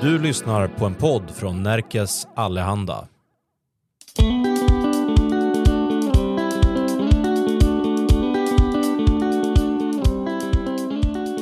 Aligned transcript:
Du 0.00 0.18
lyssnar 0.18 0.68
på 0.68 0.86
en 0.86 0.94
podd 0.94 1.30
från 1.30 1.62
Närkes 1.62 2.26
Allehanda. 2.36 3.08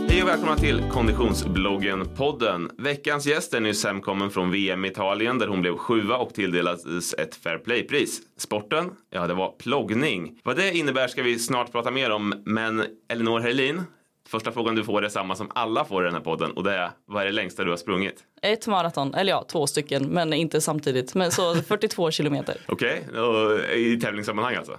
Hej 0.09 0.23
och 0.23 0.29
välkomna 0.29 0.57
till 0.57 0.81
Konditionsbloggen-podden. 0.81 2.71
Veckans 2.79 3.27
gäst 3.27 3.55
är 3.55 3.61
nyss 3.61 3.85
hemkommen 3.85 4.31
från 4.31 4.51
VM 4.51 4.85
i 4.85 4.89
Italien 4.89 5.39
där 5.39 5.49
hon 5.49 5.61
blev 5.61 5.77
sjua 5.77 6.17
och 6.17 6.35
tilldelades 6.35 7.15
ett 7.15 7.35
Fair 7.35 7.59
Play-pris. 7.59 8.21
Sporten? 8.37 8.91
Ja, 9.11 9.27
det 9.27 9.35
var 9.35 9.53
ploggning. 9.59 10.41
Vad 10.45 10.57
det 10.57 10.77
innebär 10.77 11.09
ska 11.09 11.23
vi 11.23 11.39
snart 11.39 11.73
prata 11.73 11.91
mer 11.91 12.11
om, 12.11 12.43
men 12.45 12.85
Elinor 13.09 13.41
Herlin, 13.41 13.83
första 14.29 14.53
frågan 14.53 14.75
du 14.75 14.85
får 14.85 15.05
är 15.05 15.09
samma 15.09 15.35
som 15.35 15.51
alla 15.55 15.85
får 15.85 16.03
i 16.03 16.05
den 16.05 16.15
här 16.15 16.21
podden 16.21 16.51
och 16.51 16.65
det 16.65 16.75
är, 16.75 16.91
vad 17.07 17.23
är 17.23 17.27
det 17.27 17.33
längsta 17.33 17.65
du 17.65 17.71
har 17.71 17.77
sprungit? 17.77 18.25
Ett 18.43 18.67
maraton, 18.67 19.15
eller 19.15 19.33
ja, 19.33 19.45
två 19.49 19.67
stycken, 19.67 20.07
men 20.07 20.33
inte 20.33 20.61
samtidigt. 20.61 21.15
Men 21.15 21.33
så 21.33 21.55
42 21.69 22.11
kilometer. 22.11 22.57
Okej, 22.69 23.09
okay. 23.09 23.77
i 23.77 24.01
tävlingssammanhang 24.01 24.55
alltså? 24.55 24.79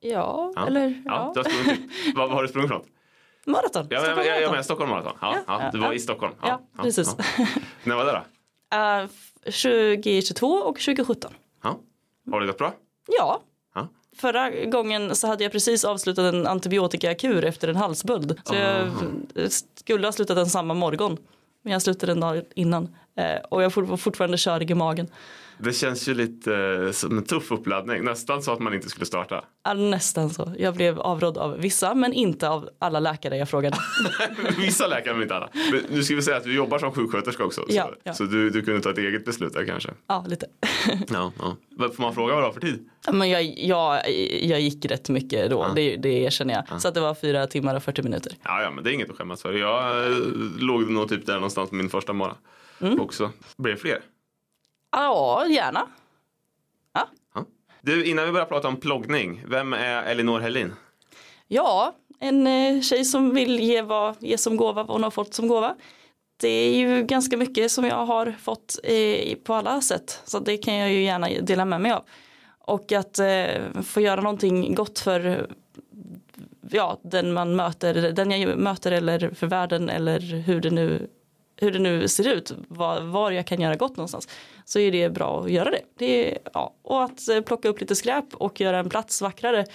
Ja, 0.00 0.52
ja. 0.56 0.66
eller 0.66 0.88
ja. 0.88 0.94
ja. 1.04 1.32
Du 1.34 1.40
har 1.40 1.50
sprungit, 1.50 1.90
vad, 2.14 2.28
vad 2.28 2.36
har 2.36 2.42
du 2.42 2.48
sprungit 2.48 2.70
för 2.70 2.78
något? 2.78 2.88
Maraton. 3.46 3.86
Ja, 3.90 4.00
Stockholm 4.00 4.26
jag, 4.26 4.42
jag, 4.42 4.56
jag 4.56 4.64
Stockholm 4.64 4.90
Marathon. 4.90 5.12
Ja, 5.20 5.36
ja, 5.46 5.62
ja, 5.62 5.70
du 5.72 5.78
var 5.78 5.92
i 5.92 5.98
Stockholm. 5.98 6.34
Ja, 6.42 6.60
precis. 6.82 7.16
När 7.84 7.96
var 7.96 8.04
det 8.04 8.12
då? 8.12 8.22
Uh, 8.72 9.06
2022 9.44 10.46
och 10.46 10.78
2017. 10.78 11.32
Ja. 11.62 11.78
Har 12.30 12.40
det 12.40 12.46
gått 12.46 12.58
bra? 12.58 12.72
Ja. 13.18 13.42
Förra 14.16 14.50
gången 14.50 15.16
så 15.16 15.26
hade 15.26 15.42
jag 15.42 15.52
precis 15.52 15.84
avslutat 15.84 16.34
en 16.34 16.46
antibiotikakur 16.46 17.44
efter 17.44 17.68
en 17.68 17.76
halsböld. 17.76 18.40
Så 18.44 18.54
jag 18.54 18.90
skulle 19.74 20.06
ha 20.06 20.12
slutat 20.12 20.36
den 20.36 20.46
samma 20.46 20.74
morgon. 20.74 21.16
Men 21.62 21.72
jag 21.72 21.82
slutade 21.82 22.12
en 22.12 22.20
dag 22.20 22.42
innan. 22.54 22.96
Eh, 23.16 23.40
och 23.50 23.62
jag 23.62 23.72
var 23.76 23.96
fortfarande 23.96 24.38
körig 24.38 24.70
i 24.70 24.74
magen. 24.74 25.08
Det 25.58 25.72
känns 25.72 26.08
ju 26.08 26.14
lite 26.14 26.54
eh, 26.54 26.92
som 26.92 27.18
en 27.18 27.24
tuff 27.24 27.52
uppladdning. 27.52 28.04
Nästan 28.04 28.42
så 28.42 28.52
att 28.52 28.58
man 28.58 28.74
inte 28.74 28.88
skulle 28.88 29.06
starta. 29.06 29.44
Ja, 29.64 29.74
nästan 29.74 30.30
så. 30.30 30.52
Jag 30.58 30.74
blev 30.74 31.00
avrådd 31.00 31.38
av 31.38 31.58
vissa 31.58 31.94
men 31.94 32.12
inte 32.12 32.48
av 32.48 32.68
alla 32.78 33.00
läkare 33.00 33.36
jag 33.36 33.48
frågade. 33.48 33.76
vissa 34.58 34.86
läkare 34.86 35.14
men 35.14 35.22
inte 35.22 35.34
alla. 35.34 35.48
Men 35.72 35.82
nu 35.88 36.02
ska 36.02 36.14
vi 36.14 36.22
säga 36.22 36.36
att 36.36 36.44
du 36.44 36.54
jobbar 36.54 36.78
som 36.78 36.92
sjuksköterska 36.92 37.44
också. 37.44 37.64
Ja, 37.68 37.84
så 37.84 37.94
ja. 38.04 38.14
så 38.14 38.24
du, 38.24 38.50
du 38.50 38.62
kunde 38.62 38.80
ta 38.80 38.90
ett 38.90 38.98
eget 38.98 39.24
beslut 39.24 39.52
där 39.52 39.64
kanske. 39.64 39.90
Ja, 40.06 40.24
lite. 40.28 40.46
ja, 41.08 41.32
ja. 41.38 41.56
Får 41.78 42.02
man 42.02 42.14
fråga 42.14 42.34
vad 42.34 42.42
du 42.42 42.46
har 42.46 42.52
för 42.52 42.60
tid? 42.60 42.88
Men 43.12 43.30
jag, 43.30 43.42
jag, 43.58 44.10
jag 44.42 44.60
gick 44.60 44.84
rätt 44.84 45.08
mycket 45.08 45.50
då, 45.50 45.66
ja. 45.68 45.72
det, 45.74 45.96
det 45.96 46.08
erkänner 46.08 46.54
jag. 46.54 46.64
Ja. 46.70 46.78
Så 46.78 46.88
att 46.88 46.94
det 46.94 47.00
var 47.00 47.14
fyra 47.14 47.46
timmar 47.46 47.74
och 47.74 47.82
40 47.82 48.02
minuter. 48.02 48.32
Ja, 48.42 48.62
ja, 48.62 48.70
men 48.70 48.84
det 48.84 48.90
är 48.90 48.94
inget 48.94 49.10
att 49.10 49.16
skämmas 49.16 49.42
för. 49.42 49.52
Jag 49.52 50.06
äh, 50.06 50.18
låg 50.58 50.90
nog 50.90 51.08
typ 51.08 51.26
där 51.26 51.34
någonstans 51.34 51.70
på 51.70 51.76
min 51.76 51.90
första 51.90 52.12
morgon 52.12 52.36
mm. 52.82 53.00
också. 53.00 53.30
Blir 53.56 53.72
det 53.72 53.78
fler? 53.78 54.02
Ja, 54.90 55.46
gärna. 55.48 55.86
Ja. 56.92 57.08
ja. 57.34 57.44
Du, 57.80 58.04
innan 58.04 58.26
vi 58.26 58.32
börjar 58.32 58.46
prata 58.46 58.68
om 58.68 58.76
ploggning, 58.76 59.44
vem 59.46 59.72
är 59.72 60.02
Elinor 60.02 60.40
Helin? 60.40 60.72
Ja, 61.48 61.94
en 62.20 62.46
eh, 62.46 62.80
tjej 62.80 63.04
som 63.04 63.34
vill 63.34 63.60
ge, 63.60 63.82
vad, 63.82 64.16
ge 64.20 64.38
som 64.38 64.56
gåva 64.56 64.82
vad 64.82 64.94
hon 64.94 65.02
har 65.02 65.10
fått 65.10 65.34
som 65.34 65.48
gåva. 65.48 65.74
Det 66.36 66.48
är 66.48 66.76
ju 66.76 67.02
ganska 67.02 67.36
mycket 67.36 67.70
som 67.72 67.84
jag 67.84 68.06
har 68.06 68.34
fått 68.42 68.78
eh, 68.82 69.36
på 69.44 69.54
alla 69.54 69.80
sätt. 69.80 70.22
Så 70.24 70.38
det 70.38 70.56
kan 70.56 70.74
jag 70.74 70.92
ju 70.92 71.02
gärna 71.02 71.28
dela 71.28 71.64
med 71.64 71.80
mig 71.80 71.92
av. 71.92 72.04
Och 72.58 72.92
att 72.92 73.18
eh, 73.18 73.82
få 73.84 74.00
göra 74.00 74.20
någonting 74.20 74.74
gott 74.74 74.98
för 74.98 75.46
ja, 76.70 76.98
den 77.02 77.32
man 77.32 77.56
möter, 77.56 78.12
den 78.12 78.30
jag 78.30 78.58
möter 78.58 78.92
eller 78.92 79.30
för 79.30 79.46
världen 79.46 79.88
eller 79.88 80.20
hur 80.20 80.60
det 80.60 80.70
nu 80.70 81.08
hur 81.62 81.70
det 81.70 81.78
nu 81.78 82.08
ser 82.08 82.28
ut, 82.28 82.52
var, 82.68 83.00
var, 83.00 83.30
jag 83.30 83.46
kan 83.46 83.60
göra 83.60 83.76
gott 83.76 83.96
någonstans, 83.96 84.28
så 84.64 84.78
är 84.78 84.92
det 84.92 85.10
bra 85.10 85.40
att 85.40 85.50
göra 85.50 85.70
det. 85.70 85.82
det 85.98 86.32
är, 86.32 86.38
ja. 86.54 86.74
Och 86.82 87.04
att 87.04 87.28
eh, 87.28 87.40
plocka 87.40 87.68
upp 87.68 87.80
lite 87.80 87.96
skräp 87.96 88.34
och 88.34 88.60
göra 88.60 88.78
en 88.78 88.88
plats 88.88 89.22
vackrare, 89.22 89.66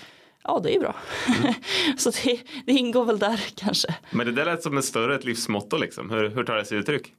ja 0.44 0.60
det 0.64 0.76
är 0.76 0.80
bra. 0.80 0.96
Mm. 1.40 1.54
så 1.98 2.12
det, 2.12 2.40
det, 2.66 2.72
ingår 2.72 3.06
väl 3.06 3.20
där 3.20 3.46
kanske. 3.56 3.96
Men 4.12 4.26
det 4.26 4.32
där 4.32 4.46
lät 4.46 4.64
som 4.64 4.78
ett 4.78 4.86
större 4.86 5.16
ett 5.16 5.26
livsmotto 5.26 5.78
liksom. 5.78 6.10
Hur, 6.10 6.30
hur 6.30 6.44
tar 6.44 6.56
det 6.56 6.66
sig 6.66 6.78
uttryck? 6.78 7.14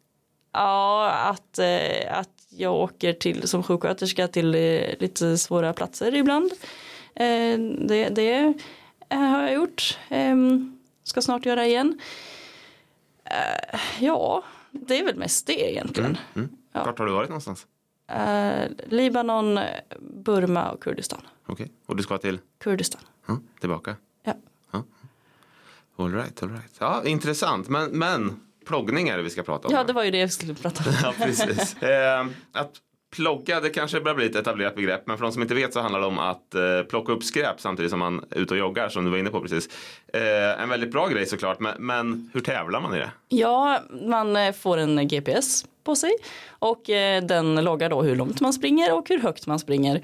Ja, 0.52 1.10
att, 1.10 1.58
eh, 1.58 2.18
att 2.18 2.46
jag 2.50 2.74
åker 2.74 3.12
till 3.12 3.48
som 3.48 3.62
sjuksköterska 3.62 4.28
till 4.28 4.54
eh, 4.54 4.80
lite 4.98 5.38
svåra 5.38 5.72
platser 5.72 6.14
ibland. 6.14 6.52
Det, 7.78 8.08
det 8.08 8.54
har 9.10 9.42
jag 9.42 9.54
gjort. 9.54 9.98
Ehm, 10.08 10.78
ska 11.04 11.22
snart 11.22 11.46
göra 11.46 11.66
igen. 11.66 12.00
Ja, 13.98 14.44
det 14.70 14.98
är 14.98 15.04
väl 15.04 15.16
mest 15.16 15.46
det 15.46 15.70
egentligen. 15.70 16.18
Mm, 16.34 16.48
mm. 16.48 16.56
Ja. 16.72 16.84
Vart 16.84 16.98
har 16.98 17.06
du 17.06 17.12
varit 17.12 17.28
någonstans? 17.28 17.66
Uh, 18.12 18.64
Libanon, 18.86 19.58
Burma 20.00 20.70
och 20.70 20.82
Kurdistan. 20.82 21.20
Okej, 21.46 21.52
okay. 21.52 21.68
och 21.86 21.96
du 21.96 22.02
ska 22.02 22.18
till? 22.18 22.38
Kurdistan. 22.58 23.00
Ja, 23.26 23.38
tillbaka? 23.60 23.96
Ja. 24.22 24.34
ja. 24.70 24.84
All 25.96 26.12
right, 26.12 26.42
all 26.42 26.50
right. 26.50 26.76
Ja, 26.78 27.04
intressant. 27.04 27.68
Men, 27.68 27.90
men 27.90 28.40
ploggning 28.66 29.08
är 29.08 29.16
det 29.16 29.22
vi 29.22 29.30
ska 29.30 29.42
prata 29.42 29.68
om. 29.68 29.74
Ja, 29.74 29.84
det 29.84 29.92
var 29.92 30.04
ju 30.04 30.10
det 30.10 30.18
jag 30.18 30.32
skulle 30.32 30.54
prata 30.54 30.90
om. 30.90 30.94
ja, 31.02 31.14
precis. 31.18 31.82
Eh, 31.82 32.26
att 32.52 32.72
plogga, 33.10 33.60
det 33.60 33.70
kanske 33.70 34.00
börjar 34.00 34.16
bli 34.16 34.26
ett 34.26 34.36
etablerat 34.36 34.76
begrepp, 34.76 35.06
men 35.06 35.18
för 35.18 35.24
de 35.24 35.32
som 35.32 35.42
inte 35.42 35.54
vet 35.54 35.72
så 35.72 35.80
handlar 35.80 36.00
det 36.00 36.06
om 36.06 36.18
att 36.18 36.54
eh, 36.54 36.82
plocka 36.88 37.12
upp 37.12 37.24
skräp 37.24 37.60
samtidigt 37.60 37.90
som 37.90 37.98
man 37.98 38.24
är 38.30 38.38
ute 38.38 38.54
och 38.54 38.58
joggar, 38.58 38.88
som 38.88 39.04
du 39.04 39.10
var 39.10 39.18
inne 39.18 39.30
på 39.30 39.40
precis. 39.40 39.68
Eh, 40.12 40.62
en 40.62 40.68
väldigt 40.68 40.92
bra 40.92 41.08
grej 41.08 41.26
såklart, 41.26 41.60
men, 41.60 41.74
men, 41.78 42.30
hur 42.34 42.40
tävlar 42.40 42.80
man 42.80 42.94
i 42.94 42.98
det? 42.98 43.10
Ja, 43.28 43.80
man 44.08 44.36
eh, 44.36 44.52
får 44.52 44.76
en 44.76 45.08
GPS 45.08 45.64
på 45.84 45.96
sig 45.96 46.12
och 46.48 46.90
eh, 46.90 47.24
den 47.24 47.64
loggar 47.64 47.90
då 47.90 48.02
hur 48.02 48.16
långt 48.16 48.40
man 48.40 48.52
springer 48.52 48.92
och 48.92 49.08
hur 49.08 49.18
högt 49.18 49.46
man 49.46 49.58
springer. 49.58 50.02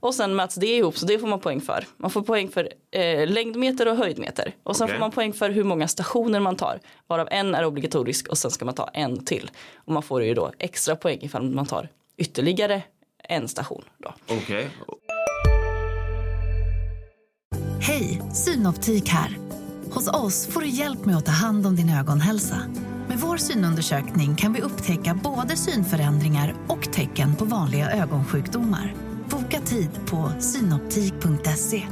Och 0.00 0.14
sen 0.14 0.36
mäts 0.36 0.54
det 0.54 0.66
ihop 0.66 0.98
så 0.98 1.06
det 1.06 1.18
får 1.18 1.26
man 1.26 1.40
poäng 1.40 1.60
för. 1.60 1.84
Man 1.96 2.10
får 2.10 2.22
poäng 2.22 2.48
för 2.48 2.68
eh, 2.90 3.28
längdmeter 3.28 3.88
och 3.88 3.96
höjdmeter. 3.96 4.54
Och 4.62 4.76
sen 4.76 4.84
okay. 4.84 4.96
får 4.96 5.00
man 5.00 5.10
poäng 5.10 5.32
för 5.32 5.50
hur 5.50 5.64
många 5.64 5.88
stationer 5.88 6.40
man 6.40 6.56
tar. 6.56 6.80
Varav 7.06 7.28
en 7.30 7.54
är 7.54 7.64
obligatorisk 7.64 8.28
och 8.28 8.38
sen 8.38 8.50
ska 8.50 8.64
man 8.64 8.74
ta 8.74 8.88
en 8.92 9.24
till. 9.24 9.50
Och 9.76 9.92
man 9.92 10.02
får 10.02 10.22
ju 10.22 10.34
då 10.34 10.52
extra 10.58 10.96
poäng 10.96 11.18
ifall 11.22 11.50
man 11.50 11.66
tar 11.66 11.88
ytterligare 12.16 12.82
en 13.28 13.48
station. 13.48 13.84
Okej. 14.26 14.36
Okay. 14.36 14.68
Hej, 17.80 18.22
Synoptik 18.32 19.08
här. 19.08 19.38
Hos 19.90 20.08
oss 20.08 20.46
får 20.46 20.60
du 20.60 20.68
hjälp 20.68 21.04
med 21.04 21.16
att 21.16 21.26
ta 21.26 21.32
hand 21.32 21.66
om 21.66 21.76
din 21.76 21.90
ögonhälsa. 21.90 22.62
Med 23.08 23.18
vår 23.18 23.36
synundersökning 23.36 24.36
kan 24.36 24.52
vi 24.52 24.60
upptäcka 24.60 25.20
både 25.24 25.56
synförändringar 25.56 26.54
och 26.68 26.92
tecken 26.92 27.36
på 27.36 27.44
vanliga 27.44 27.90
ögonsjukdomar. 27.90 28.94
Boka 29.30 29.60
tid 29.60 29.90
på 30.10 30.32
synoptik.se. 30.40 31.82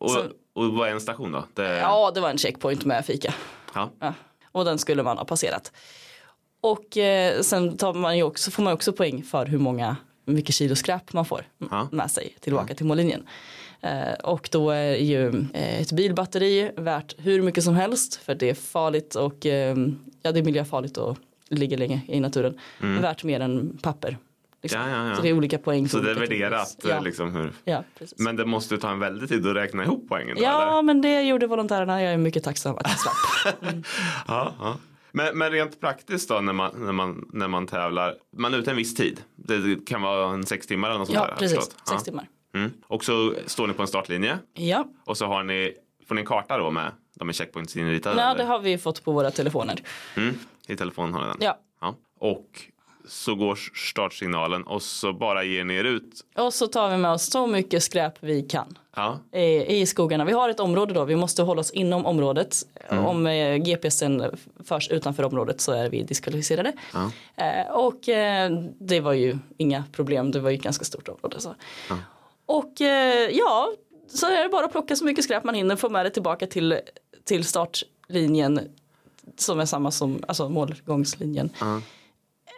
Och, 0.00 0.10
och 0.54 0.72
vad 0.72 0.88
är 0.88 0.92
en 0.92 1.00
station 1.00 1.32
då? 1.32 1.44
Det... 1.54 1.78
Ja, 1.78 2.10
det 2.14 2.20
var 2.20 2.30
en 2.30 2.38
checkpoint 2.38 2.84
med 2.84 3.04
fika. 3.04 3.34
Ja. 3.74 3.92
ja. 4.00 4.14
Och 4.52 4.64
den 4.64 4.78
skulle 4.78 5.02
man 5.02 5.18
ha 5.18 5.24
passerat. 5.24 5.72
Och 6.64 6.96
eh, 6.96 7.40
sen 7.40 7.76
tar 7.76 7.94
man 7.94 8.16
ju 8.16 8.22
också, 8.22 8.50
får 8.50 8.62
man 8.62 8.72
också 8.72 8.92
poäng 8.92 9.22
för 9.22 9.46
hur 9.46 9.58
många 9.58 9.96
mycket 10.24 10.54
kilo 10.54 10.74
skräp 10.76 11.12
man 11.12 11.24
får 11.24 11.44
ja. 11.70 11.88
med 11.92 12.10
sig 12.10 12.36
tillbaka 12.40 12.66
ja. 12.68 12.74
till 12.74 12.86
mållinjen. 12.86 13.26
Eh, 13.80 14.12
och 14.22 14.48
då 14.52 14.70
är 14.70 14.96
ju 14.96 15.28
eh, 15.28 15.80
ett 15.80 15.92
bilbatteri 15.92 16.70
värt 16.76 17.14
hur 17.18 17.42
mycket 17.42 17.64
som 17.64 17.74
helst 17.74 18.14
för 18.14 18.34
det 18.34 18.50
är 18.50 18.54
farligt 18.54 19.14
och 19.14 19.46
eh, 19.46 19.76
ja, 20.22 20.32
det 20.32 20.38
är 20.38 20.44
miljöfarligt 20.44 20.96
och 20.96 21.18
ligger 21.48 21.78
länge 21.78 22.00
i 22.08 22.20
naturen. 22.20 22.58
Mm. 22.82 23.02
Värt 23.02 23.24
mer 23.24 23.40
än 23.40 23.78
papper. 23.82 24.18
Liksom. 24.62 24.80
Ja, 24.80 25.16
så 25.16 25.22
det 25.22 25.28
är 25.28 25.32
olika 25.32 25.58
poäng. 25.58 25.88
Så 25.88 25.98
det 25.98 26.10
är 26.10 26.14
värderat? 26.14 26.76
Ja. 26.88 27.00
Liksom 27.00 27.34
hur... 27.34 27.52
Men 28.16 28.36
det 28.36 28.44
måste 28.46 28.78
ta 28.78 28.90
en 28.90 28.98
väldig 28.98 29.28
tid 29.28 29.46
att 29.46 29.56
räkna 29.56 29.84
ihop 29.84 30.06
poängen? 30.08 30.36
Då, 30.36 30.42
ja, 30.42 30.62
eller? 30.62 30.82
men 30.82 31.02
det 31.02 31.22
gjorde 31.22 31.46
volontärerna. 31.46 32.02
Jag 32.02 32.12
är 32.12 32.18
mycket 32.18 32.44
tacksam 32.44 32.76
att 32.76 32.88
jag 32.88 32.98
slapp. 32.98 33.54
Mm. 33.62 33.82
Men, 35.16 35.38
men, 35.38 35.50
rent 35.50 35.80
praktiskt 35.80 36.28
då 36.28 36.40
när 36.40 36.52
man, 36.52 36.70
när, 36.74 36.92
man, 36.92 37.28
när 37.32 37.48
man 37.48 37.66
tävlar, 37.66 38.14
man 38.36 38.54
är 38.54 38.58
ute 38.58 38.70
en 38.70 38.76
viss 38.76 38.94
tid. 38.94 39.20
Det 39.36 39.86
kan 39.86 40.02
vara 40.02 40.34
en 40.34 40.46
sex 40.46 40.66
timmar 40.66 40.88
eller 40.88 40.98
något 40.98 41.10
ja, 41.10 41.18
sånt 41.18 41.30
där. 41.30 41.36
Precis, 41.36 41.64
sex 41.64 41.76
ja. 41.90 41.98
timmar. 41.98 42.28
Mm. 42.54 42.70
Och 42.86 43.04
så 43.04 43.34
står 43.46 43.66
ni 43.66 43.74
på 43.74 43.82
en 43.82 43.88
startlinje. 43.88 44.38
Ja. 44.54 44.88
Och 45.04 45.16
så 45.16 45.26
har 45.26 45.42
ni, 45.42 45.74
får 46.08 46.14
ni 46.14 46.20
en 46.20 46.26
karta 46.26 46.58
då 46.58 46.70
med 46.70 46.92
de 47.14 47.28
är 47.28 47.32
checkpoints 47.32 47.76
inritade? 47.76 48.22
Ja, 48.22 48.34
det 48.34 48.44
har 48.44 48.58
vi 48.58 48.78
fått 48.78 49.04
på 49.04 49.12
våra 49.12 49.30
telefoner. 49.30 49.82
Mm. 50.16 50.34
I 50.68 50.76
telefon 50.76 51.12
har 51.12 51.20
ni 51.20 51.26
den? 51.26 51.36
Ja. 51.40 51.58
ja. 51.80 51.94
Och 52.18 52.60
så 53.08 53.34
går 53.34 53.58
startsignalen 53.74 54.62
och 54.62 54.82
så 54.82 55.12
bara 55.12 55.44
ger 55.44 55.64
ni 55.64 55.74
er 55.74 55.84
ut. 55.84 56.24
Och 56.34 56.54
så 56.54 56.66
tar 56.66 56.90
vi 56.90 56.96
med 56.96 57.10
oss 57.10 57.30
så 57.30 57.46
mycket 57.46 57.82
skräp 57.82 58.14
vi 58.20 58.42
kan. 58.42 58.78
Ja. 58.96 59.18
I, 59.32 59.80
I 59.80 59.86
skogarna. 59.86 60.24
Vi 60.24 60.32
har 60.32 60.48
ett 60.48 60.60
område 60.60 60.94
då, 60.94 61.04
vi 61.04 61.16
måste 61.16 61.42
hålla 61.42 61.60
oss 61.60 61.70
inom 61.70 62.06
området. 62.06 62.56
Mm. 62.88 63.04
Om 63.04 63.26
eh, 63.26 63.56
GPSen 63.56 64.36
förs 64.64 64.88
utanför 64.88 65.22
området 65.22 65.60
så 65.60 65.72
är 65.72 65.88
vi 65.88 66.02
diskvalificerade. 66.02 66.72
Ja. 66.92 67.10
Eh, 67.44 67.72
och 67.72 68.08
eh, 68.08 68.50
det 68.78 69.00
var 69.00 69.12
ju 69.12 69.38
inga 69.56 69.84
problem, 69.92 70.30
det 70.30 70.40
var 70.40 70.50
ju 70.50 70.56
ett 70.56 70.62
ganska 70.62 70.84
stort 70.84 71.08
område. 71.08 71.40
Så. 71.40 71.54
Ja. 71.88 71.96
Och 72.46 72.80
eh, 72.80 73.30
ja, 73.30 73.72
så 74.08 74.26
är 74.26 74.42
det 74.42 74.48
bara 74.48 74.64
att 74.64 74.72
plocka 74.72 74.96
så 74.96 75.04
mycket 75.04 75.24
skräp 75.24 75.44
man 75.44 75.54
hinner, 75.54 75.76
få 75.76 75.88
med 75.88 76.06
det 76.06 76.10
tillbaka 76.10 76.46
till, 76.46 76.78
till 77.24 77.44
startlinjen 77.44 78.60
som 79.36 79.60
är 79.60 79.66
samma 79.66 79.90
som 79.90 80.24
alltså 80.28 80.48
målgångslinjen. 80.48 81.50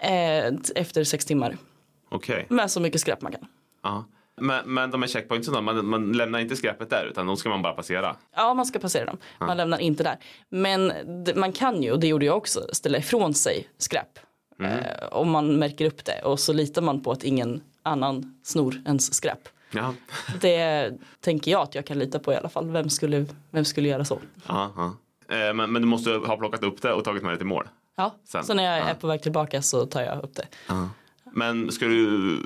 Eh, 0.02 0.54
efter 0.74 1.04
sex 1.04 1.24
timmar. 1.24 1.56
Okej. 2.08 2.46
Med 2.48 2.70
så 2.70 2.80
mycket 2.80 3.00
skräp 3.00 3.22
man 3.22 3.32
kan. 3.32 3.46
Ja. 3.82 4.04
Men, 4.40 4.74
men 4.74 4.90
de 4.90 5.02
här 5.02 5.08
checkpointsen 5.08 5.64
man, 5.64 5.86
man 5.86 6.12
lämnar 6.12 6.38
inte 6.38 6.56
skräpet 6.56 6.90
där 6.90 7.06
utan 7.10 7.26
de 7.26 7.36
ska 7.36 7.48
man 7.48 7.62
bara 7.62 7.72
passera. 7.72 8.16
Ja, 8.36 8.54
man 8.54 8.66
ska 8.66 8.78
passera 8.78 9.04
dem. 9.04 9.18
Man 9.40 9.56
lämnar 9.56 9.78
inte 9.78 10.02
där. 10.04 10.16
Men 10.48 10.92
man 11.34 11.52
kan 11.52 11.82
ju, 11.82 11.92
och 11.92 12.00
det 12.00 12.06
gjorde 12.06 12.24
jag 12.26 12.36
också, 12.36 12.66
ställa 12.72 12.98
ifrån 12.98 13.34
sig 13.34 13.68
skräp. 13.78 14.18
Eh, 14.62 15.06
om 15.10 15.30
man 15.30 15.56
märker 15.58 15.84
upp 15.86 16.04
det 16.04 16.22
och 16.24 16.40
så 16.40 16.52
litar 16.52 16.82
man 16.82 17.02
på 17.02 17.12
att 17.12 17.24
ingen 17.24 17.62
annan 17.82 18.40
snor 18.44 18.74
ens 18.86 19.14
skräp. 19.14 19.48
Ja. 19.70 19.94
Det 20.40 20.92
tänker 21.20 21.50
jag 21.50 21.62
att 21.62 21.74
jag 21.74 21.86
kan 21.86 21.98
lita 21.98 22.18
på 22.18 22.32
i 22.32 22.36
alla 22.36 22.48
fall. 22.48 22.70
Vem 22.70 22.90
skulle, 22.90 23.26
vem 23.50 23.64
skulle 23.64 23.88
göra 23.88 24.04
så? 24.04 24.20
Ja, 24.46 24.72
ja. 24.76 24.96
Eh, 25.36 25.54
Men, 25.54 25.72
men 25.72 25.82
du 25.82 25.88
måste 25.88 26.10
ha 26.10 26.36
plockat 26.36 26.62
upp 26.62 26.82
det 26.82 26.92
och 26.92 27.04
tagit 27.04 27.22
med 27.22 27.32
det 27.32 27.36
till 27.36 27.46
mål. 27.46 27.68
Ja, 27.96 28.14
Sen. 28.24 28.44
så 28.44 28.54
när 28.54 28.64
jag 28.64 28.78
Ja. 28.78 28.84
är 28.84 28.94
på 28.94 29.06
väg 29.06 29.22
tillbaka 29.22 29.62
så 29.62 29.86
tar 29.86 30.02
jag 30.02 30.24
upp 30.24 30.34
det. 30.34 30.46
Men 31.32 31.72
ska 31.72 31.84
du, 31.86 32.40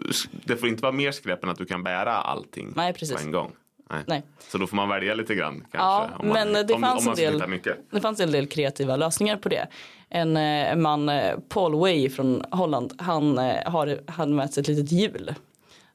det 0.45 0.57
får 0.57 0.69
inte 0.69 0.83
vara 0.83 0.93
mer 0.93 1.13
skräp 1.13 1.45
än 1.45 1.51
att 1.51 1.59
du 1.59 1.65
kan 1.65 1.83
bära 1.83 2.13
allting 2.17 2.73
Nej, 2.77 2.93
precis. 2.93 3.17
på 3.17 3.23
en 3.23 3.33
gång. 3.33 3.53
Nej. 3.91 4.03
Nej. 4.07 4.23
Så 4.49 4.59
då 4.59 4.67
får 4.67 4.77
man 4.77 4.89
välja 4.89 5.15
lite 5.15 5.35
grann 5.35 5.55
kanske. 5.55 5.79
Ja, 5.79 6.09
om 6.19 6.29
man, 6.29 6.53
men 6.53 6.67
det 6.67 6.75
om, 6.75 6.81
fanns 6.81 7.07
om 7.07 7.15
del-. 7.15 7.61
Det 7.91 8.01
fanns 8.01 8.21
en 8.21 8.31
del 8.33 8.47
kreativa 8.47 8.97
lösningar 8.97 9.37
på 9.37 9.49
det. 9.49 9.67
En 10.09 10.37
eh, 10.37 10.77
man, 10.77 11.09
eh, 11.09 11.39
Paul 11.49 11.75
Way 11.75 12.11
från 12.11 12.45
Holland, 12.51 12.93
han 12.99 13.39
eh, 13.39 13.71
har 13.71 14.01
han 14.11 14.35
med 14.35 14.51
sig 14.51 14.61
ett 14.61 14.69
litet 14.69 14.93
hjul. 14.93 15.35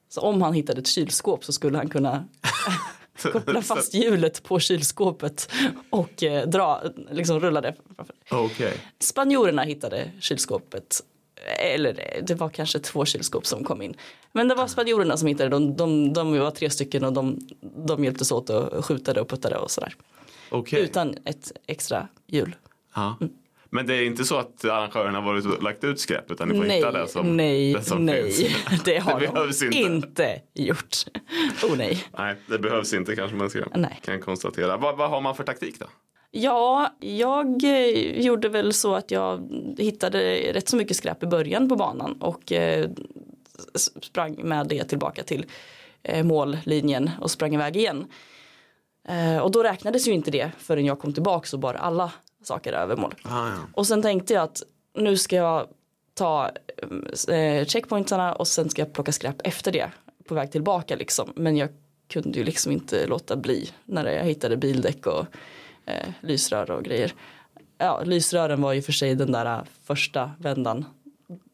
Så 0.08 0.20
om 0.20 0.42
han 0.42 0.52
hittade 0.52 0.80
ett 0.80 0.86
kylskåp 0.86 1.44
så 1.44 1.52
skulle 1.52 1.76
han 1.78 1.88
kunna 1.88 2.24
koppla 3.32 3.62
fast 3.62 3.94
hjulet 3.94 4.42
på 4.42 4.60
kylskåpet 4.60 5.52
och 5.90 6.22
eh, 6.22 6.48
dra, 6.48 6.82
liksom 7.10 7.40
rulla 7.40 7.60
det. 7.60 7.74
framför. 7.96 8.14
Okej. 8.30 8.72
Spanjorerna 8.98 9.62
hittade 9.62 10.10
kylskåpet. 10.20 11.02
Eller 11.58 12.22
det 12.22 12.34
var 12.34 12.48
kanske 12.48 12.78
två 12.78 13.04
kylskåp 13.04 13.46
som 13.46 13.64
kom 13.64 13.82
in. 13.82 13.96
Men 14.32 14.48
det 14.48 14.54
var 14.54 14.66
spanjorerna 14.66 15.16
som 15.16 15.28
hittade 15.28 15.50
de, 15.50 15.76
de, 15.76 16.12
de 16.12 16.38
var 16.38 16.50
tre 16.50 16.70
stycken 16.70 17.04
och 17.04 17.12
de, 17.12 17.38
de 17.86 18.04
hjälptes 18.04 18.32
åt 18.32 18.50
och 18.50 18.84
skjutade 18.84 19.20
och 19.20 19.28
puttade 19.28 19.56
och 19.56 19.70
sådär. 19.70 19.94
Okej. 20.50 20.80
Utan 20.80 21.14
ett 21.24 21.52
extra 21.66 22.08
hjul. 22.26 22.56
Ja. 22.94 23.18
Men 23.70 23.86
det 23.86 23.94
är 23.94 24.02
inte 24.04 24.24
så 24.24 24.36
att 24.38 24.64
arrangörerna 24.64 25.18
har 25.20 25.24
varit 25.26 25.46
och 25.46 25.62
lagt 25.62 25.84
ut 25.84 26.00
skräp 26.00 26.30
utan 26.30 26.48
ni 26.48 26.54
får 26.58 26.64
Nej, 26.64 26.76
hitta 26.76 26.92
det 26.92 27.08
som, 27.08 27.36
nej, 27.36 27.72
det 27.74 27.82
som 27.82 28.06
nej. 28.06 28.32
finns. 28.32 28.82
Det 28.84 28.98
har 28.98 29.20
Det 29.20 29.26
de 29.26 29.66
inte. 29.66 29.78
inte 29.78 30.40
gjort. 30.54 30.96
Oh 31.64 31.76
nej. 31.76 32.04
Nej, 32.18 32.34
det 32.46 32.58
behövs 32.58 32.94
inte 32.94 33.16
kanske 33.16 33.36
man 33.36 33.50
ska, 33.50 33.64
Nej. 33.74 34.00
kan 34.04 34.20
konstatera. 34.20 34.76
Vad, 34.76 34.96
vad 34.96 35.10
har 35.10 35.20
man 35.20 35.34
för 35.36 35.44
taktik 35.44 35.80
då? 35.80 35.86
Ja, 36.30 36.96
jag 37.00 37.64
eh, 37.64 38.20
gjorde 38.20 38.48
väl 38.48 38.72
så 38.72 38.94
att 38.94 39.10
jag 39.10 39.48
hittade 39.78 40.34
rätt 40.52 40.68
så 40.68 40.76
mycket 40.76 40.96
skräp 40.96 41.22
i 41.22 41.26
början 41.26 41.68
på 41.68 41.76
banan 41.76 42.12
och 42.22 42.52
eh, 42.52 42.88
sprang 43.74 44.48
med 44.48 44.66
det 44.68 44.84
tillbaka 44.84 45.22
till 45.22 45.46
eh, 46.02 46.24
mållinjen 46.24 47.10
och 47.20 47.30
sprang 47.30 47.54
iväg 47.54 47.76
igen. 47.76 48.06
Och 49.42 49.50
då 49.50 49.62
räknades 49.62 50.08
ju 50.08 50.12
inte 50.12 50.30
det 50.30 50.50
förrän 50.58 50.84
jag 50.84 50.98
kom 50.98 51.12
tillbaka 51.12 51.56
och 51.56 51.60
bar 51.60 51.74
alla 51.74 52.12
saker 52.46 52.72
över 52.72 52.96
mål. 52.96 53.14
Ah, 53.22 53.48
ja. 53.48 53.56
Och 53.74 53.86
sen 53.86 54.02
tänkte 54.02 54.34
jag 54.34 54.42
att 54.42 54.62
nu 54.94 55.16
ska 55.16 55.36
jag 55.36 55.66
ta 56.14 56.50
eh, 57.28 57.66
checkpointarna 57.66 58.32
och 58.32 58.48
sen 58.48 58.70
ska 58.70 58.82
jag 58.82 58.92
plocka 58.92 59.12
skräp 59.12 59.36
efter 59.44 59.72
det 59.72 59.90
på 60.28 60.34
väg 60.34 60.52
tillbaka 60.52 60.96
liksom. 60.96 61.32
Men 61.36 61.56
jag 61.56 61.68
kunde 62.08 62.38
ju 62.38 62.44
liksom 62.44 62.72
inte 62.72 63.06
låta 63.06 63.36
bli 63.36 63.70
när 63.84 64.06
jag 64.06 64.24
hittade 64.24 64.56
bildäck 64.56 65.06
och 65.06 65.26
eh, 65.86 66.08
lysrör 66.20 66.70
och 66.70 66.84
grejer. 66.84 67.14
Ja, 67.78 68.02
lysrören 68.04 68.62
var 68.62 68.72
ju 68.72 68.82
för 68.82 68.92
sig 68.92 69.14
den 69.14 69.32
där 69.32 69.46
eh, 69.46 69.64
första 69.84 70.30
vändan 70.38 70.84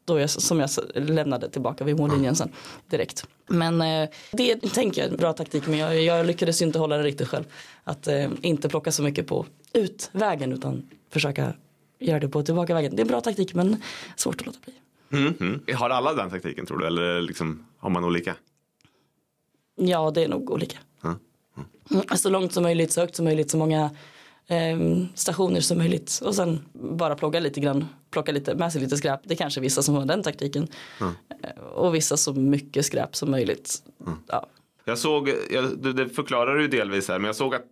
då 0.05 0.19
jag, 0.19 0.29
som 0.29 0.59
jag 0.59 0.69
lämnade 0.95 1.49
tillbaka 1.49 1.83
vid 1.83 1.97
mållinjen 1.97 2.35
sen 2.35 2.49
direkt. 2.87 3.27
Men 3.47 3.81
eh, 3.81 4.09
det 4.31 4.55
tänker 4.55 5.01
jag 5.01 5.07
är 5.07 5.11
en 5.11 5.17
bra 5.17 5.33
taktik 5.33 5.67
men 5.67 5.79
jag, 5.79 6.01
jag 6.01 6.25
lyckades 6.25 6.61
inte 6.61 6.79
hålla 6.79 6.97
det 6.97 7.03
riktigt 7.03 7.27
själv. 7.27 7.43
Att 7.83 8.07
eh, 8.07 8.29
inte 8.41 8.69
plocka 8.69 8.91
så 8.91 9.03
mycket 9.03 9.27
på 9.27 9.45
utvägen 9.73 10.51
utan 10.53 10.89
försöka 11.09 11.53
göra 11.99 12.19
det 12.19 12.27
på 12.29 12.43
tillbakavägen. 12.43 12.95
Det 12.95 12.99
är 12.99 13.03
en 13.03 13.07
bra 13.07 13.21
taktik 13.21 13.53
men 13.53 13.81
svårt 14.15 14.35
att 14.41 14.45
låta 14.45 14.59
bli. 14.65 14.73
Mm, 15.19 15.33
mm. 15.39 15.61
Har 15.75 15.89
alla 15.89 16.13
den 16.13 16.29
taktiken 16.29 16.65
tror 16.65 16.77
du 16.77 16.87
eller 16.87 17.21
liksom, 17.21 17.65
har 17.77 17.89
man 17.89 18.03
olika? 18.03 18.35
Ja 19.75 20.11
det 20.11 20.23
är 20.23 20.27
nog 20.27 20.51
olika. 20.51 20.77
Ja. 21.01 21.15
Mm, 21.91 22.03
Så 22.15 22.29
långt 22.29 22.53
som 22.53 22.63
möjligt, 22.63 22.91
så 22.91 23.01
högt 23.01 23.15
som 23.15 23.25
möjligt, 23.25 23.51
så 23.51 23.57
många 23.57 23.89
stationer 25.15 25.61
som 25.61 25.77
möjligt. 25.77 26.19
Och 26.23 26.35
sen 26.35 26.59
bara 26.73 27.15
plocka 27.15 27.39
lite 27.39 27.59
grann, 27.59 27.85
plocka 28.11 28.31
lite, 28.31 28.55
med 28.55 28.71
sig 28.71 28.81
lite 28.81 28.97
skräp. 28.97 29.19
Det 29.23 29.33
är 29.33 29.37
kanske 29.37 29.61
vissa 29.61 29.81
som 29.83 29.95
har 29.95 30.05
den 30.05 30.23
taktiken. 30.23 30.67
Eh, 30.99 31.63
Och 31.63 31.95
vissa 31.95 32.17
så 32.17 32.33
mycket 32.33 32.85
skräp 32.85 33.15
som 33.15 33.31
möjligt. 33.31 33.75
Ja. 34.27 34.47
Jag 34.85 34.97
såg, 34.97 35.29
jag, 35.51 35.77
det- 35.77 35.93
det 35.93 36.09
förklarar 36.09 36.55
du 36.57 36.67
delvis 36.67 37.07
här, 37.07 37.19
men 37.19 37.25
jag 37.25 37.35
såg 37.35 37.55
att 37.55 37.63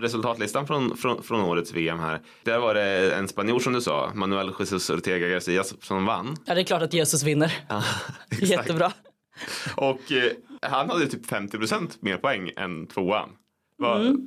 resultatlistan 0.00 0.66
från, 0.66 0.96
från, 0.96 1.22
från 1.22 1.40
årets 1.40 1.72
VM 1.72 1.98
här. 1.98 2.20
Där 2.42 2.58
var 2.58 2.74
det 2.74 3.14
en 3.14 3.28
spanjor 3.28 3.58
som 3.58 3.72
du 3.72 3.80
sa, 3.80 4.10
Manuel 4.14 4.52
Jesus 4.58 4.90
Ortega 4.90 5.28
Garcia 5.28 5.64
som 5.82 6.04
vann. 6.06 6.36
ja, 6.46 6.54
det 6.54 6.60
är 6.60 6.64
klart 6.64 6.82
att 6.82 6.92
Jesus 6.94 7.22
vinner. 7.22 7.58
Ja. 7.68 7.82
Jättebra. 8.40 8.92
Och 9.76 10.12
eh, 10.12 10.32
han 10.62 10.90
hade 10.90 11.06
typ 11.06 11.26
50% 11.26 11.88
mer 12.00 12.16
poäng 12.16 12.50
än 12.56 12.86
tvåan. 12.86 13.28
Vad, 13.76 14.00
v- 14.02 14.18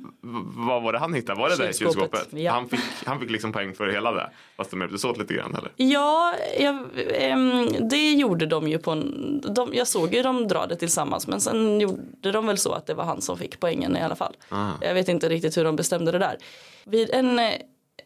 vad 0.56 0.82
var 0.82 0.92
det 0.92 0.98
han 0.98 1.14
hittade? 1.14 1.40
Var 1.40 1.48
det 1.48 1.56
det 1.56 1.62
Mm. 1.62 1.72
Kylskåpet, 1.72 2.10
kylskåpet? 2.10 2.40
ja. 2.42 2.52
Han, 2.52 2.68
fick, 2.68 2.80
han 3.06 3.20
fick 3.20 3.30
liksom 3.30 3.52
poäng 3.52 3.74
för 3.74 3.88
hela 3.88 4.12
det. 4.12 4.30
Fast 4.56 4.70
de 4.70 4.80
hjälptes 4.80 5.04
åt 5.04 5.18
lite 5.18 5.34
grann 5.34 5.54
eller? 5.54 5.70
Ja, 5.76 6.34
jag, 6.58 6.86
ehm, 7.14 7.68
det 7.88 8.10
gjorde 8.10 8.46
de 8.46 8.68
ju 8.68 8.78
på 8.78 8.90
en, 8.90 9.40
de, 9.54 9.70
jag 9.74 9.88
såg 9.88 10.14
ju 10.14 10.22
dem 10.22 10.48
dra 10.48 10.66
det 10.66 10.76
tillsammans 10.76 11.26
men 11.26 11.40
sen 11.40 11.80
gjorde 11.80 12.32
de 12.32 12.46
väl 12.46 12.58
så 12.58 12.72
att 12.72 12.86
det 12.86 12.94
var 12.94 13.04
han 13.04 13.20
som 13.22 13.38
fick 13.38 13.60
poängen 13.60 13.96
i 13.96 14.00
alla 14.02 14.16
fall. 14.16 14.36
Ah. 14.48 14.70
Jag 14.80 14.94
vet 14.94 15.08
inte 15.08 15.28
riktigt 15.28 15.56
hur 15.56 15.64
de 15.64 15.76
bestämde 15.76 16.12
det 16.12 16.18
där. 16.18 16.36
Vid 16.84 17.10
en, 17.10 17.38
eh, 17.38 17.52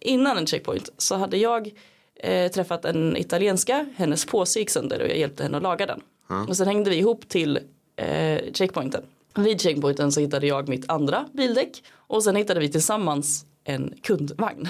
innan 0.01 0.37
en 0.39 0.47
checkpoint 0.47 0.89
så 0.97 1.15
hade 1.17 1.37
jag 1.37 1.71
eh, 2.17 2.51
träffat 2.51 2.85
en 2.85 3.17
italienska, 3.17 3.87
hennes 3.97 4.27
påse 4.27 4.59
gick 4.59 4.71
sönder 4.71 5.03
och 5.03 5.09
jag 5.09 5.17
hjälpte 5.19 5.43
henne 5.43 5.57
att 5.57 5.63
laga 5.63 5.87
den. 5.87 6.01
Och 6.49 6.57
sen 6.57 6.67
hängde 6.67 6.91
vi 6.91 6.97
ihop 6.97 7.29
till 7.29 7.59
eh, 7.97 8.41
checkpointen. 8.53 9.03
Vid 9.35 9.61
checkpointen 9.61 10.13
så 10.13 10.21
hittade 10.21 10.47
jag 10.47 10.69
mitt 10.69 10.91
andra 10.91 11.25
bildäck 11.33 11.83
och 11.97 12.25
sen 12.25 12.37
hittade 12.37 12.61
vi 12.61 12.69
tillsammans 12.69 13.45
en 13.65 13.95
kundvagn. 14.03 14.69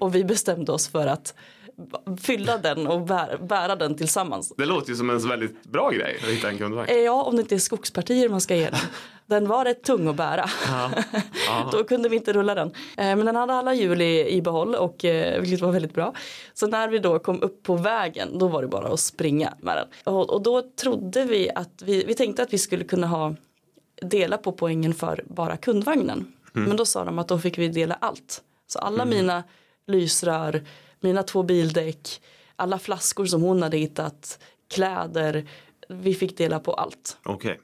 Och 0.00 0.14
vi 0.14 0.24
bestämde 0.24 0.72
oss 0.72 0.88
för 0.88 1.06
att 1.06 1.34
fylla 2.20 2.58
den 2.58 2.86
och 2.86 3.00
bära, 3.00 3.38
bära 3.38 3.76
den 3.76 3.94
tillsammans. 3.96 4.52
Det 4.56 4.66
låter 4.66 4.90
ju 4.90 4.96
som 4.96 5.10
en 5.10 5.28
väldigt 5.28 5.62
bra 5.64 5.90
grej 5.90 6.16
att 6.22 6.28
hitta 6.28 6.48
en 6.48 6.58
kundvagn. 6.58 6.88
Eh, 6.90 6.96
Ja, 6.96 7.22
om 7.22 7.36
det 7.36 7.42
inte 7.42 7.54
är 7.54 7.58
skogspartier 7.58 8.28
man 8.28 8.40
ska 8.40 8.54
igenom. 8.54 8.80
Den 9.26 9.48
var 9.48 9.64
rätt 9.64 9.82
tung 9.82 10.08
att 10.08 10.16
bära. 10.16 10.50
Då 11.72 11.84
kunde 11.84 12.08
vi 12.08 12.16
inte 12.16 12.32
rulla 12.32 12.54
den. 12.54 12.68
Eh, 12.68 12.72
Men 13.16 13.24
den 13.26 13.36
hade 13.36 13.52
alla 13.54 13.74
hjul 13.74 14.02
i, 14.02 14.28
i 14.28 14.42
behåll 14.42 14.74
och 14.74 15.04
eh, 15.04 15.40
vilket 15.40 15.60
var 15.60 15.72
väldigt 15.72 15.94
bra. 15.94 16.14
Så 16.54 16.66
när 16.66 16.88
vi 16.88 16.98
då 16.98 17.18
kom 17.18 17.42
upp 17.42 17.62
på 17.62 17.76
vägen 17.76 18.38
då 18.38 18.48
var 18.48 18.62
det 18.62 18.68
bara 18.68 18.88
att 18.88 19.00
springa 19.00 19.54
med 19.60 19.76
den. 19.76 20.14
Och, 20.14 20.30
och 20.30 20.42
då 20.42 20.62
trodde 20.62 21.24
vi 21.24 21.50
att 21.54 21.82
vi, 21.84 22.04
vi 22.04 22.14
tänkte 22.14 22.42
att 22.42 22.52
vi 22.52 22.58
skulle 22.58 22.84
kunna 22.84 23.06
ha 23.06 23.34
dela 24.02 24.38
på 24.38 24.52
poängen 24.52 24.94
för 24.94 25.24
bara 25.26 25.56
kundvagnen. 25.56 26.32
Men 26.52 26.76
då 26.76 26.84
sa 26.86 27.04
de 27.04 27.18
att 27.18 27.28
då 27.28 27.38
fick 27.38 27.58
vi 27.58 27.68
dela 27.68 27.94
allt. 28.00 28.42
Så 28.66 28.78
alla 28.78 29.04
mina 29.04 29.44
lysrör, 29.86 30.64
mina 31.00 31.22
två 31.22 31.42
bildäck, 31.42 32.22
alla 32.56 32.78
flaskor 32.78 33.26
som 33.26 33.42
hon 33.42 33.62
hade 33.62 33.76
hittat, 33.76 34.38
kläder. 34.68 35.48
Vi 35.88 36.14
fick 36.14 36.38
dela 36.38 36.60
på 36.60 36.72
allt. 36.74 37.16
Okej. 37.24 37.60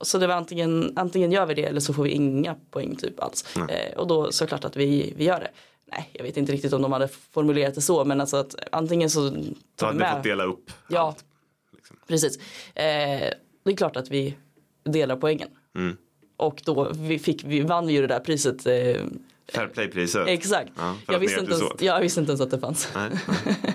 Så 0.00 0.18
det 0.18 0.26
var 0.26 0.34
antingen, 0.34 0.92
antingen 0.96 1.32
gör 1.32 1.46
vi 1.46 1.54
det 1.54 1.64
eller 1.64 1.80
så 1.80 1.92
får 1.94 2.02
vi 2.02 2.10
inga 2.10 2.54
poäng 2.70 2.96
typ 2.96 3.20
alls. 3.22 3.56
Eh, 3.56 3.96
och 3.98 4.06
då 4.06 4.32
såklart 4.32 4.64
att 4.64 4.76
vi, 4.76 5.14
vi 5.16 5.24
gör 5.24 5.40
det. 5.40 5.50
Nej, 5.86 6.10
jag 6.12 6.22
vet 6.22 6.36
inte 6.36 6.52
riktigt 6.52 6.72
om 6.72 6.82
de 6.82 6.92
hade 6.92 7.08
formulerat 7.08 7.74
det 7.74 7.80
så 7.80 8.04
men 8.04 8.20
alltså 8.20 8.36
att 8.36 8.54
antingen 8.72 9.10
så 9.10 9.30
tar 9.76 9.86
hade 9.86 9.98
ni 9.98 10.04
fått 10.04 10.14
med. 10.14 10.22
dela 10.22 10.44
upp 10.44 10.70
Ja, 10.88 11.00
allt. 11.00 11.24
liksom. 11.76 11.96
precis. 12.06 12.36
Eh, 12.74 13.30
det 13.64 13.70
är 13.72 13.76
klart 13.76 13.96
att 13.96 14.10
vi 14.10 14.36
delar 14.84 15.16
poängen. 15.16 15.48
Mm. 15.76 15.96
Och 16.36 16.62
då 16.64 16.92
vi 16.98 17.18
fick, 17.18 17.44
vi 17.44 17.60
vann 17.60 17.86
vi 17.86 17.92
ju 17.92 18.00
det 18.00 18.06
där 18.06 18.20
priset. 18.20 18.66
Eh, 18.66 18.72
Fair 19.52 19.66
play-priset. 19.74 20.28
exakt. 20.28 20.72
Ja, 20.76 20.96
jag, 21.06 21.18
visste 21.18 21.40
inte 21.40 21.52
ens, 21.52 21.82
jag 21.82 22.00
visste 22.00 22.20
inte 22.20 22.30
ens 22.30 22.40
att 22.40 22.50
det 22.50 22.58
fanns. 22.58 22.88
Nej. 22.94 23.10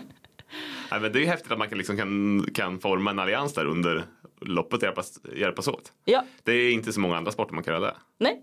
Nej, 0.92 1.02
men 1.02 1.12
det 1.12 1.20
är 1.20 1.22
ju 1.22 1.26
häftigt 1.28 1.52
att 1.52 1.58
man 1.58 1.70
kan, 1.70 1.78
liksom 1.78 1.98
kan, 1.98 2.46
kan 2.54 2.80
forma 2.80 3.12
en 3.12 3.20
allians 3.20 3.54
där 3.54 3.66
under 3.66 4.04
loppet 4.42 4.74
och 4.78 4.84
hjälpas, 4.84 5.20
hjälpas 5.36 5.68
åt. 5.68 5.92
Ja, 6.06 6.26
Det 6.44 6.52
är 6.52 6.72
inte 6.72 6.94
så 6.94 7.00
många 7.00 7.18
andra 7.18 7.32
sporter 7.32 7.54
man 7.54 7.64
kan 7.64 7.74
göra 7.74 7.86
det. 7.86 7.96
nej. 8.20 8.42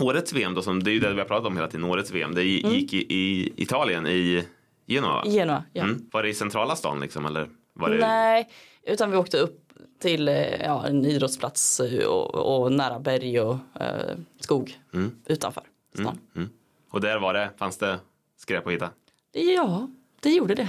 Årets 0.00 0.32
VM 0.32 0.54
då, 0.54 0.62
som, 0.62 0.82
det 0.82 0.90
är 0.90 0.92
ju 0.92 1.00
det 1.00 1.12
vi 1.12 1.20
har 1.20 1.26
pratat 1.26 1.46
om 1.46 1.56
hela 1.56 1.68
tiden, 1.68 1.84
årets 1.84 2.10
VM, 2.10 2.34
det 2.34 2.42
gick 2.42 2.94
i, 2.94 3.14
i 3.14 3.52
Italien, 3.56 4.06
i 4.06 4.44
Genua. 4.86 5.08
va? 5.08 5.22
Genua, 5.26 5.64
ja. 5.72 5.82
Mm. 5.84 6.06
Var 6.12 6.22
det 6.22 6.28
i 6.28 6.34
centrala 6.34 6.76
stan 6.76 7.00
liksom 7.00 7.26
eller? 7.26 7.48
Var 7.74 7.90
det... 7.90 7.98
Nej, 7.98 8.48
utan 8.82 9.10
vi 9.10 9.16
åkte 9.16 9.38
upp 9.38 9.67
till 9.98 10.28
eh, 10.28 10.34
ja, 10.64 10.86
en 10.86 11.04
idrottsplats 11.04 11.80
eh, 11.80 12.06
och, 12.06 12.34
och 12.34 12.72
nära 12.72 12.98
berg 12.98 13.40
och 13.40 13.56
eh, 13.80 14.16
skog 14.40 14.78
utanför 15.26 15.62
stan. 15.94 16.18
Mm. 16.36 16.48
Och 16.90 17.00
där 17.00 17.18
var 17.18 17.34
det, 17.34 17.50
fanns 17.56 17.76
det 17.78 17.98
skräp 18.36 18.66
att 18.66 18.72
hitta? 18.72 18.90
Ja, 19.32 19.88
det 20.20 20.30
gjorde 20.30 20.54
det. 20.54 20.68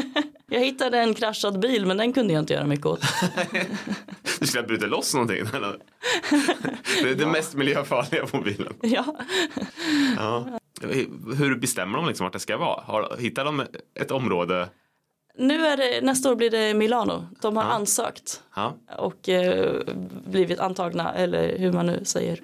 jag 0.46 0.60
hittade 0.60 0.98
en 0.98 1.14
kraschad 1.14 1.60
bil 1.60 1.86
men 1.86 1.96
den 1.96 2.12
kunde 2.12 2.32
jag 2.32 2.42
inte 2.42 2.54
göra 2.54 2.66
mycket 2.66 2.86
åt. 2.86 3.00
Du 4.40 4.46
skulle 4.46 4.62
ha 4.62 4.66
brutit 4.66 4.88
loss 4.88 5.14
någonting. 5.14 5.38
Eller? 5.54 5.76
Det 7.02 7.10
är 7.10 7.14
det 7.14 7.26
mest 7.26 7.54
miljöfarliga 7.54 8.26
på 8.26 8.40
bilen. 8.40 8.74
ja. 8.82 9.16
Ja. 10.16 10.58
Hur 11.36 11.56
bestämmer 11.56 11.98
de 11.98 12.06
liksom 12.08 12.24
vart 12.24 12.32
det 12.32 12.38
ska 12.38 12.56
vara? 12.56 13.16
Hittar 13.16 13.44
de 13.44 13.66
ett 13.94 14.10
område? 14.10 14.68
Nu 15.38 15.66
är 15.66 15.76
det, 15.76 16.00
nästa 16.00 16.30
år 16.30 16.34
blir 16.36 16.50
det 16.50 16.74
Milano. 16.74 17.26
De 17.40 17.56
har 17.56 17.64
Ja. 17.64 17.70
ansökt 17.70 18.42
Ja. 18.56 18.74
och 18.98 19.28
eh, 19.28 19.80
blivit 20.26 20.58
antagna 20.58 21.14
eller 21.14 21.58
hur 21.58 21.72
man 21.72 21.86
nu 21.86 22.04
säger. 22.04 22.40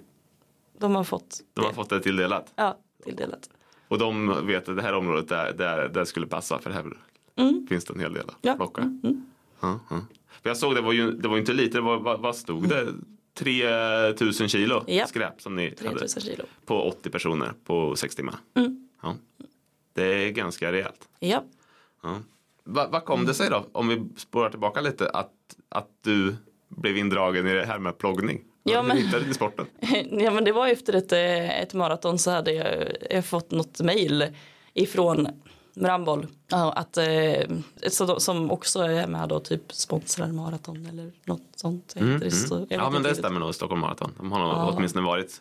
De 0.79 0.95
har 0.95 1.05
fått 1.05 1.41
De 1.55 1.61
har 1.61 1.69
det. 1.69 1.75
fått 1.75 1.91
det 1.91 2.01
tilldelat. 2.01 2.53
Ja, 2.57 2.79
tilldelat. 3.05 3.51
Och 3.89 3.99
de 3.99 4.47
vet 4.47 4.69
att 4.69 4.77
det 4.77 4.83
här 4.83 4.95
området 4.95 5.29
där, 5.29 5.53
där, 5.53 5.89
där 5.89 6.05
skulle 6.05 6.27
passa 6.27 6.59
för 6.59 6.71
det 6.71 6.77
här 6.77 6.85
Mm. 7.37 7.67
finns 7.67 7.85
det 7.85 7.95
en 7.95 8.01
hel 8.01 8.13
del 8.15 8.29
att 8.29 8.37
Ja. 8.41 8.55
plocka. 8.55 8.81
Mm. 8.83 9.27
Ja, 9.61 9.81
ja. 9.91 10.01
För 10.43 10.51
jag 10.51 10.57
såg 10.57 10.75
det 10.75 10.81
var 10.81 10.93
ju, 10.93 11.11
det 11.13 11.29
var 11.29 11.39
inte 11.39 11.53
lite, 11.53 11.79
det 11.79 11.81
var, 11.83 11.99
vad, 12.01 12.21
vad 12.21 12.37
stod 12.37 12.69
det? 12.69 12.87
3000 13.35 14.49
kilo 14.49 14.85
Ja. 14.87 15.07
skräp 15.07 15.41
som 15.43 15.57
ni 15.57 15.63
hade 15.65 15.77
3000 15.77 16.23
kilo. 16.23 16.45
på 16.67 16.83
80 16.83 17.11
personer 17.11 17.53
på 17.65 17.97
6 17.97 18.15
timmar. 18.17 18.35
Mm. 18.55 18.89
Ja. 19.03 19.15
Det 19.93 20.05
är 20.05 20.31
ganska 20.31 20.73
rejält. 20.73 21.09
Ja. 21.21 21.43
Ja. 22.65 22.73
Va- 22.73 22.89
Vad 22.91 23.05
kom 23.05 23.25
det 23.27 23.35
sig 23.35 23.51
då, 23.51 23.67
om 23.73 23.89
vi 23.89 24.09
spårar 24.17 24.51
tillbaka 24.51 24.81
lite, 24.81 25.09
att, 25.09 25.31
att 25.69 25.89
du 26.05 26.37
blev 26.69 26.97
indragen 26.97 27.47
i 27.47 27.55
det 27.55 27.67
här 27.67 27.79
med 27.79 27.99
ploggning? 27.99 28.41
Ja, 28.63 28.81
Hur 28.81 28.89
men- 28.89 28.97
hittade 28.97 29.19
du 29.19 29.25
till 29.25 29.35
sporten? 29.35 29.67
ja 30.11 30.31
men 30.31 30.45
det 30.45 30.53
var 30.53 30.69
efter 30.69 30.93
ett, 30.93 31.13
ett 31.67 31.75
maraton 31.75 32.19
så 32.19 32.31
hade 32.31 32.53
jag, 32.53 32.93
jag 33.11 33.25
fått 33.25 33.51
något 33.51 33.81
mail 33.81 34.27
ifrån 34.75 35.29
Mramboll. 35.77 36.27
Ja, 36.49 36.73
att, 36.73 36.97
eh, 36.97 37.43
så, 37.89 38.21
som 38.21 38.51
också 38.51 38.81
är 38.81 39.07
med 39.07 39.33
och 39.33 39.45
typ 39.45 39.73
sponsrar 39.73 40.29
maraton 40.33 40.87
eller 40.87 41.13
något 41.25 41.43
sånt. 41.57 41.93
heter 41.97 42.19
det. 42.19 42.31
Så 42.31 42.55
Mm, 42.57 42.67
Ja 42.71 42.91
men 42.91 43.03
det 43.03 43.09
riktigt. 43.09 43.25
stämmer 43.25 43.41
nog, 43.41 43.55
Stockholm 43.55 43.81
Marathon. 43.81 44.13
De 44.17 44.33
har 44.33 44.39
nog 44.39 44.49
Ja. 44.49 44.73
åtminstone 44.77 45.07
varit 45.07 45.41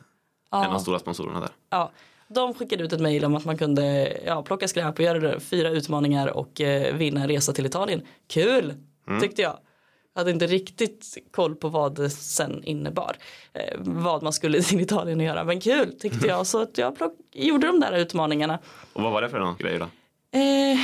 en 0.52 0.58
av 0.58 0.64
de 0.66 0.72
Ja, 0.74 0.80
stora 0.80 1.00
sponsorerna 1.00 1.40
där. 1.40 1.50
ja. 1.70 1.92
De 2.36 2.54
skickade 2.54 2.84
ut 2.84 2.94
ett 2.94 3.02
mail 3.02 3.26
om 3.26 3.36
att 3.36 3.46
man 3.46 3.58
kunde 3.58 4.18
ja, 4.26 4.42
plocka 4.44 4.68
skräp 4.68 5.00
och 5.00 5.06
göra 5.06 5.40
fyra 5.40 5.70
utmaningar 5.70 6.28
och 6.28 6.62
eh, 6.62 6.96
vinna 6.96 7.22
en 7.22 7.28
resa 7.28 7.54
till 7.54 7.66
Italien. 7.66 8.02
Kul 8.30 8.74
Mm. 9.08 9.22
tyckte 9.22 9.42
jag. 9.42 9.58
Jag 10.14 10.20
hade 10.20 10.32
inte 10.32 10.48
riktigt 10.48 11.18
koll 11.32 11.56
på 11.56 11.70
vad 11.70 11.96
det 11.96 12.10
sen 12.10 12.64
innebar. 12.64 13.16
Eh, 13.54 13.78
vad 13.80 14.24
man 14.24 14.34
skulle 14.34 14.62
till 14.62 14.82
Italien 14.82 15.20
och 15.20 15.26
göra. 15.26 15.44
Men 15.44 15.60
kul 15.62 16.00
tyckte 16.00 16.28
jag. 16.28 16.48
Så 16.48 16.62
att 16.62 16.78
jag 16.78 16.98
plock, 16.98 17.14
gjorde 17.34 17.68
de 17.68 17.80
där 17.80 17.92
utmaningarna. 17.98 18.60
Och 18.94 19.04
vad 19.04 19.12
var 19.12 19.22
det 19.22 19.30
för 19.30 19.40
någon 19.40 19.56
grejer 19.58 19.80
då? 19.80 19.86
Eh, 20.40 20.80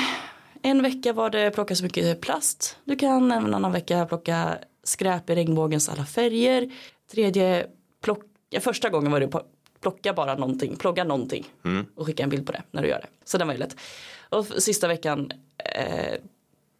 en 0.62 0.82
vecka 0.84 1.14
var 1.14 1.30
det 1.30 1.52
plocka 1.52 1.76
så 1.76 1.84
mycket 1.84 2.22
plast 2.22 2.78
du 2.84 2.96
kan. 2.96 3.32
En 3.32 3.54
annan 3.54 3.72
vecka 3.72 4.06
plocka 4.06 4.58
skräp 4.84 5.30
i 5.30 5.36
regnbågens 5.36 5.90
alla 5.90 6.06
färger. 6.06 6.70
Tredje 7.12 7.68
plocka, 8.04 8.60
första 8.62 8.90
gången 8.90 9.12
var 9.12 9.20
det 9.20 9.28
på- 9.28 9.44
plocka 9.82 10.14
bara 10.14 10.36
någonting, 10.36 10.76
plocka 10.76 11.04
någonting 11.04 11.46
Mm. 11.66 11.86
och 11.96 12.06
skicka 12.06 12.24
en 12.24 12.30
bild 12.30 12.46
på 12.46 12.52
det 12.52 12.64
när 12.72 12.82
du 12.82 12.88
gör 12.88 13.00
det. 13.00 13.08
Så 13.26 13.38
den 13.38 13.48
var 13.48 13.54
ju 13.54 13.60
lätt. 13.60 13.76
Och 14.30 14.46
sista 14.46 14.88
veckan 14.88 15.32
eh, 15.76 16.14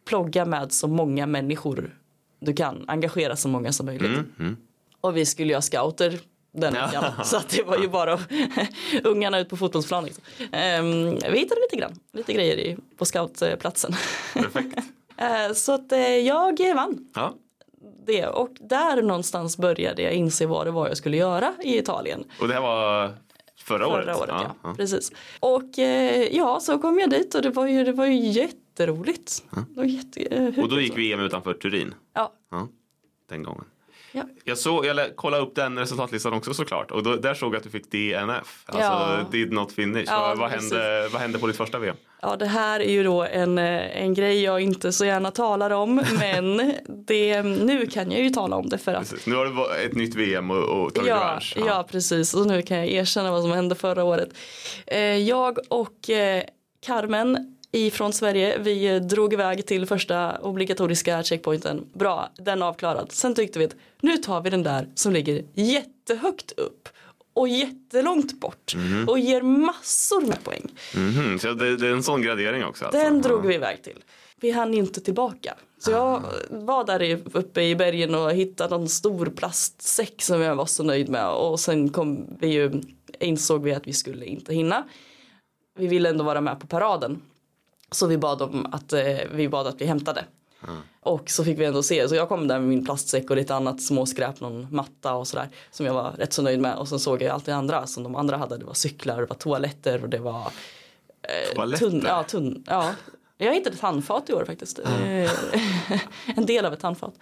plogga 0.08 0.44
med 0.44 0.72
så 0.72 0.88
många 0.88 1.26
människor 1.26 1.96
du 2.40 2.52
kan, 2.54 2.84
engagera 2.88 3.36
så 3.36 3.48
många 3.48 3.72
som 3.72 3.86
möjligt. 3.86 4.06
Mm. 4.10 4.32
Mm. 4.38 4.56
Och 5.00 5.16
vi 5.16 5.26
skulle 5.26 5.50
göra 5.52 5.62
scouter 5.62 6.18
den 6.52 6.74
Ja. 6.74 6.86
veckan. 6.86 7.24
Så 7.24 7.36
att 7.36 7.48
det 7.48 7.62
var 7.62 7.78
ju 7.78 7.88
bara 7.88 8.18
ungarna 9.04 9.38
ut 9.38 9.48
på 9.48 9.56
fotbollsplan. 9.56 10.04
Liksom. 10.04 10.24
Ehm, 10.52 11.14
vi 11.14 11.38
hittade 11.38 11.60
lite 11.60 11.76
grann, 11.76 11.98
lite 12.12 12.32
grejer 12.32 12.56
i, 12.58 12.76
på 12.96 13.04
scoutplatsen. 13.04 13.92
Perfekt. 14.34 14.78
Eh, 15.16 15.52
så 15.52 15.72
att 15.72 15.92
eh, 15.92 15.98
jag 16.16 16.74
vann 16.74 17.08
Ja. 17.14 17.34
Det 18.06 18.26
och 18.26 18.50
där 18.60 19.02
någonstans 19.02 19.56
började 19.58 20.02
jag 20.02 20.12
inse 20.12 20.46
vad 20.46 20.66
det 20.66 20.70
var 20.70 20.88
jag 20.88 20.96
skulle 20.96 21.16
göra 21.16 21.54
i 21.62 21.78
Italien. 21.78 22.24
Och 22.40 22.48
det 22.48 22.54
här 22.54 22.60
var 22.60 23.14
förra, 23.64 23.86
året? 23.86 24.04
Förra 24.04 24.16
året, 24.16 24.46
ja. 24.62 24.74
Precis. 24.76 25.12
Och 25.40 25.78
eh, 25.78 26.36
ja, 26.36 26.60
så 26.60 26.78
kom 26.78 26.98
jag 26.98 27.10
dit 27.10 27.34
och 27.34 27.42
det 27.42 27.50
var 27.50 27.66
ju, 27.66 27.84
det 27.84 27.92
var 27.92 28.06
ju 28.06 28.16
jätteroligt. 28.16 29.44
Det 29.50 29.76
var 29.76 29.84
jätte, 29.84 30.20
eh, 30.22 30.62
Och 30.62 30.68
då 30.68 30.80
gick 30.80 30.96
VM 30.98 31.20
utanför 31.20 31.54
Turin? 31.54 31.94
Ja, 32.14 32.32
Ja, 32.50 32.68
den 33.28 33.42
gången. 33.42 33.64
Ja. 34.12 34.22
Jag, 34.44 34.58
såg, 34.58 34.86
jag 34.86 35.16
kollade 35.16 35.42
upp 35.42 35.54
den 35.54 35.78
resultatlistan 35.78 36.32
också 36.32 36.54
såklart 36.54 36.90
och 36.90 37.02
då, 37.02 37.16
där 37.16 37.34
såg 37.34 37.54
jag 37.54 37.56
att 37.58 37.64
du 37.64 37.70
fick 37.70 37.90
DNF, 37.90 38.62
alltså 38.66 38.82
Ja. 38.90 39.18
did 39.30 39.52
not 39.52 39.72
finish. 39.72 40.04
Ja, 40.06 40.20
vad, 40.20 40.38
vad, 40.38 40.50
hände, 40.50 41.08
vad 41.12 41.20
hände 41.22 41.38
på 41.38 41.46
ditt 41.46 41.56
första 41.56 41.78
VM? 41.78 41.96
Ja, 42.22 42.36
det 42.36 42.46
här 42.46 42.80
är 42.80 42.90
ju 42.92 43.02
då 43.04 43.22
en, 43.24 43.58
eh, 43.58 44.02
en 44.02 44.14
grej 44.14 44.42
jag 44.42 44.60
inte 44.60 44.92
så 44.92 45.04
gärna 45.04 45.30
talar 45.30 45.70
om, 45.70 45.94
men 46.20 46.72
det, 47.06 47.42
nu 47.42 47.86
kan 47.86 48.10
jag 48.10 48.20
ju 48.22 48.30
tala 48.30 48.56
om 48.56 48.68
det 48.68 48.78
för 48.78 48.94
att 48.94 49.10
Precis. 49.10 49.26
Nu 49.26 49.34
har 49.34 49.44
det 49.44 49.50
varit 49.52 49.86
ett 49.86 49.94
nytt 49.96 50.14
VM 50.14 50.50
och, 50.50 50.64
och 50.82 50.94
tagit 50.94 51.08
Ja, 51.08 51.16
revansch. 51.16 51.56
ja, 51.66 51.86
precis. 51.90 52.34
Och 52.34 52.46
nu 52.46 52.62
kan 52.62 52.76
jag 52.76 52.86
erkänna 52.88 53.30
vad 53.30 53.42
som 53.42 53.50
hände 53.52 53.74
förra 53.74 54.04
året. 54.04 54.28
Eh, 54.86 55.00
jag 55.00 55.58
och 55.68 56.10
eh, 56.10 56.42
Carmen 56.86 57.56
ifrån 57.72 58.12
Sverige, 58.12 58.58
vi 58.58 58.98
drog 59.00 59.32
iväg 59.32 59.66
till 59.66 59.86
första 59.86 60.38
obligatoriska 60.38 61.22
checkpointen. 61.22 61.86
Bra, 61.94 62.30
den 62.36 62.62
avklarad. 62.62 63.12
Sen 63.12 63.34
tyckte 63.34 63.58
vi 63.58 63.64
att 63.64 63.76
nu 64.00 64.16
tar 64.16 64.40
vi 64.40 64.50
den 64.50 64.62
där 64.62 64.88
som 64.94 65.12
ligger 65.12 65.44
jättehögt 65.54 66.52
upp 66.56 66.88
och 67.34 67.48
jättelångt 67.48 68.40
bort 68.40 68.74
och 69.08 69.18
ger 69.18 69.42
massor 69.42 70.20
med 70.26 70.44
poäng. 70.44 70.68
Mhm, 70.96 71.38
Så 71.38 71.52
det, 71.52 71.76
det 71.76 71.86
är 71.86 71.92
en 71.92 72.02
sån 72.02 72.22
gradering 72.22 72.64
också? 72.64 72.84
Alltså. 72.84 73.00
Den 73.00 73.22
drog 73.22 73.46
vi 73.46 73.54
iväg 73.54 73.82
till. 73.82 74.04
Vi 74.40 74.50
hann 74.50 74.74
inte 74.74 75.00
tillbaka. 75.00 75.54
Så 75.78 75.90
jag 75.90 76.22
var 76.50 76.84
där 76.84 77.20
uppe 77.32 77.62
i 77.62 77.76
bergen 77.76 78.14
och 78.14 78.32
hittade 78.32 78.74
en 78.74 78.88
stor 78.88 79.26
plastsäck 79.26 80.22
som 80.22 80.40
jag 80.40 80.56
var 80.56 80.66
så 80.66 80.82
nöjd 80.82 81.08
med. 81.08 81.28
Och 81.30 81.60
sen 81.60 81.88
kom 81.88 82.36
vi 82.40 82.46
ju, 82.48 82.82
insåg 83.20 83.62
vi 83.62 83.74
att 83.74 83.86
vi 83.86 83.92
skulle 83.92 84.26
inte 84.26 84.54
hinna. 84.54 84.84
Vi 85.78 85.86
ville 85.86 86.08
ändå 86.08 86.24
vara 86.24 86.40
med 86.40 86.60
på 86.60 86.66
paraden. 86.66 87.22
Så 87.90 88.06
vi 88.06 88.18
bad 88.18 88.42
om 88.42 88.66
att 88.72 88.92
eh, 88.92 89.18
vi 89.32 89.48
bad 89.48 89.66
att 89.66 89.76
bli 89.76 89.86
hämtade. 89.86 90.24
Och 91.00 91.30
så 91.30 91.44
fick 91.44 91.58
vi 91.58 91.64
ändå 91.64 91.82
se, 91.82 92.08
så 92.08 92.14
jag 92.14 92.28
kom 92.28 92.48
där 92.48 92.58
med 92.58 92.68
min 92.68 92.84
plastsäck 92.84 93.30
och 93.30 93.36
lite 93.36 93.54
annat 93.54 93.82
småskräp, 93.82 94.40
någon 94.40 94.66
matta 94.70 95.14
och 95.14 95.28
sådär. 95.28 95.48
Som 95.70 95.86
jag 95.86 95.94
var 95.94 96.12
rätt 96.12 96.32
så 96.32 96.42
nöjd 96.42 96.60
med. 96.60 96.76
Och 96.76 96.88
sen 96.88 96.98
såg 96.98 97.22
jag 97.22 97.30
allt 97.30 97.46
det 97.46 97.54
andra 97.54 97.86
som 97.86 98.02
de 98.02 98.14
andra 98.14 98.36
hade. 98.36 98.56
Det 98.58 98.64
var 98.64 98.74
cyklar, 98.74 99.20
det 99.20 99.26
var 99.26 99.36
toaletter 99.36 100.02
och 100.02 100.08
det 100.08 100.18
var 100.18 100.52
Toaletter? 101.54 101.90
Tunn, 101.90 102.04
ja, 102.06 102.22
tunn, 102.22 102.64
ja. 102.66 102.94
Jag 103.38 103.54
hittade 103.54 103.74
ett 103.74 103.82
handfat 103.82 104.30
i 104.30 104.32
år 104.32 104.44
faktiskt. 104.44 104.78
Eh, 104.78 105.30
en 106.36 106.46
del 106.46 106.64
av 106.64 106.72
ett 106.72 106.82
handfat. 106.82 107.14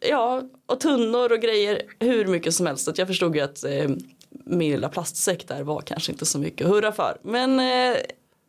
Ja, 0.00 0.42
och 0.66 0.80
tunnor 0.80 1.32
och 1.32 1.40
grejer 1.40 1.82
hur 1.98 2.26
mycket 2.26 2.54
som 2.54 2.66
helst. 2.66 2.88
Att 2.88 2.98
jag 2.98 3.06
förstod 3.06 3.36
ju 3.36 3.42
att 3.42 3.64
eh, 3.64 3.90
min 4.30 4.72
lilla 4.72 4.88
plastsäck 4.88 5.48
där 5.48 5.62
var 5.62 5.80
kanske 5.80 6.12
inte 6.12 6.26
så 6.26 6.38
mycket 6.38 6.66
att 6.66 6.72
hurra 6.72 6.92
för. 6.92 7.18
Men 7.22 7.60
eh, 7.60 7.96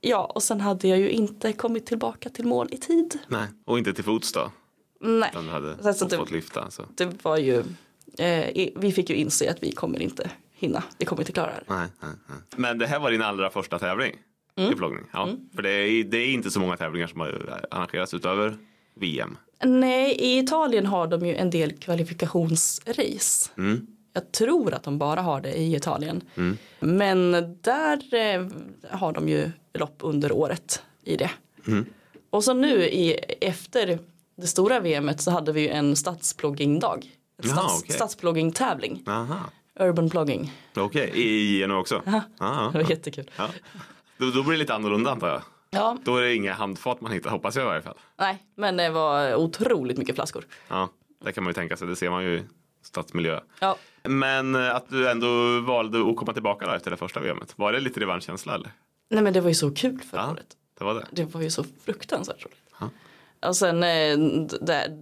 ja, 0.02 0.26
och 0.36 0.44
sen 0.44 0.62
hade 0.62 0.88
jag 0.88 1.00
ju 1.00 1.10
inte 1.10 1.54
kommit 1.54 1.86
tillbaka 1.86 2.30
till 2.30 2.46
mål 2.46 2.68
i 2.72 2.78
tid. 2.78 3.20
Nej, 3.28 3.48
och 3.66 3.78
inte 3.78 3.94
till 3.94 4.04
fots 4.04 4.32
då? 4.32 4.52
Nej, 5.02 5.30
du 5.34 5.50
hade 5.50 5.78
Så- 5.84 5.94
så 5.94 6.00
fått, 6.00 6.10
det- 6.10 6.18
fått 6.18 6.32
lyfta? 6.32 6.72
Så. 6.72 6.84
det 6.96 7.24
var 7.26 7.38
ju, 7.38 7.64
eh, 8.18 8.70
vi 8.76 8.92
fick 8.96 9.10
ju 9.10 9.16
inse 9.16 9.52
att 9.52 9.64
vi 9.64 9.72
kommer 9.72 10.02
inte 10.02 10.32
hinna. 10.54 10.84
Vi 10.98 11.06
kommer 11.06 11.22
inte 11.22 11.32
klara 11.32 11.52
det. 11.52 11.64
Nej, 11.74 11.88
nej, 12.02 12.12
nej. 12.30 12.38
Men 12.56 12.78
det 12.78 12.88
här 12.88 13.00
var 13.00 13.12
din 13.12 13.22
allra 13.22 13.50
första 13.50 13.80
tävling 13.80 14.16
Mm. 14.56 14.72
i 14.72 14.76
ploggning? 14.76 15.04
Ja, 15.14 15.30
för 15.56 15.62
det 15.62 15.70
är, 15.70 16.04
det 16.04 16.18
är 16.18 16.28
inte 16.34 16.52
så 16.52 16.60
många 16.60 16.78
tävlingar 16.78 17.08
som 17.08 17.20
har 17.20 17.60
arrangerats 17.72 18.14
utöver 18.14 18.58
VM. 18.96 19.38
Nej, 19.64 20.12
i 20.12 20.40
Italien 20.40 20.86
har 20.86 21.08
de 21.08 21.26
ju 21.26 21.36
en 21.36 21.50
del 21.50 21.72
kvalifikationsrace. 21.72 23.50
Mm. 23.58 23.88
Jag 24.14 24.32
tror 24.32 24.74
att 24.74 24.84
de 24.84 24.98
bara 24.98 25.22
har 25.22 25.42
det 25.42 25.54
i 25.54 25.76
Italien. 25.76 26.22
Men 26.80 27.32
där 27.62 28.14
eh, 28.16 28.48
har 28.90 29.14
de 29.14 29.30
ju 29.30 29.52
lopp 29.74 29.96
under 30.00 30.32
året 30.32 30.84
i 31.04 31.18
det. 31.18 31.32
Och 32.30 32.44
så 32.44 32.54
nu 32.54 32.84
i, 32.84 33.14
efter 33.42 34.00
det 34.36 34.48
stora 34.48 34.80
VMet 34.80 35.22
så 35.22 35.32
hade 35.32 35.52
vi 35.52 35.62
ju 35.62 35.70
en 35.70 35.96
stadsploggingdag. 35.96 37.12
Stads, 37.44 37.82
okej. 37.84 37.96
Stadsplogging-tävling. 37.96 39.04
Urban 39.80 40.10
plogging. 40.10 40.52
okej. 40.76 41.12
I 41.14 41.58
Geno 41.60 41.80
också? 41.80 42.02
Aha. 42.08 42.22
Aha. 42.40 42.70
Det 42.74 42.84
var 42.84 42.90
jättekul. 42.90 43.32
Ja. 43.38 43.50
Då, 44.18 44.26
då 44.32 44.44
blir 44.44 44.52
det 44.52 44.58
lite 44.60 44.74
annorlunda 44.74 45.12
antar 45.12 45.28
jag. 45.28 45.42
Ja, 45.70 45.98
Då 46.04 46.18
är 46.18 46.22
det 46.22 46.36
inga 46.36 46.54
handfat 46.54 47.02
man 47.02 47.12
hittar, 47.12 47.30
hoppas 47.30 47.56
jag 47.56 47.64
i 47.64 47.68
varje 47.68 47.82
fall. 47.82 47.98
nej, 48.20 48.44
men 48.56 48.78
det 48.78 48.90
var 48.90 49.36
otroligt 49.36 49.98
mycket 49.98 50.16
flaskor. 50.16 50.46
Ja, 50.68 50.90
det 51.26 51.32
kan 51.32 51.44
man 51.44 51.50
ju 51.50 51.54
tänka 51.54 51.78
sig, 51.78 51.88
det 51.88 51.96
ser 51.96 52.10
man 52.10 52.24
ju 52.24 52.38
i 52.38 52.44
stadsmiljö. 52.84 53.40
Ja, 53.60 53.78
Men 54.04 54.56
eh, 54.56 54.76
att 54.76 54.90
du 54.90 55.10
ändå 55.10 55.60
valde 55.60 56.10
att 56.10 56.16
komma 56.16 56.34
tillbaka 56.34 56.66
då 56.66 56.72
efter 56.74 56.92
det 56.92 56.98
första 56.98 57.20
VMet, 57.20 57.54
var 57.56 57.72
det 57.74 57.80
lite 57.80 58.00
revanschkänsla 58.00 58.56
eller? 58.56 58.72
nej 59.10 59.24
men 59.24 59.34
det 59.34 59.42
var 59.42 59.50
ju 59.50 59.56
så 59.56 59.72
kul 59.72 60.00
förra 60.12 60.22
Ja. 60.22 60.32
året. 60.32 60.58
Det 60.78 60.84
var 60.84 60.94
det? 60.94 61.06
Det 61.12 61.26
var 61.26 61.42
ju 61.42 61.50
så 61.50 61.64
fruktansvärt 61.86 62.46
roligt. 62.46 62.62
Ja. 62.80 62.90
Och 63.50 63.56
sen, 63.56 63.84
eh, 63.84 64.18
det, 64.62 64.98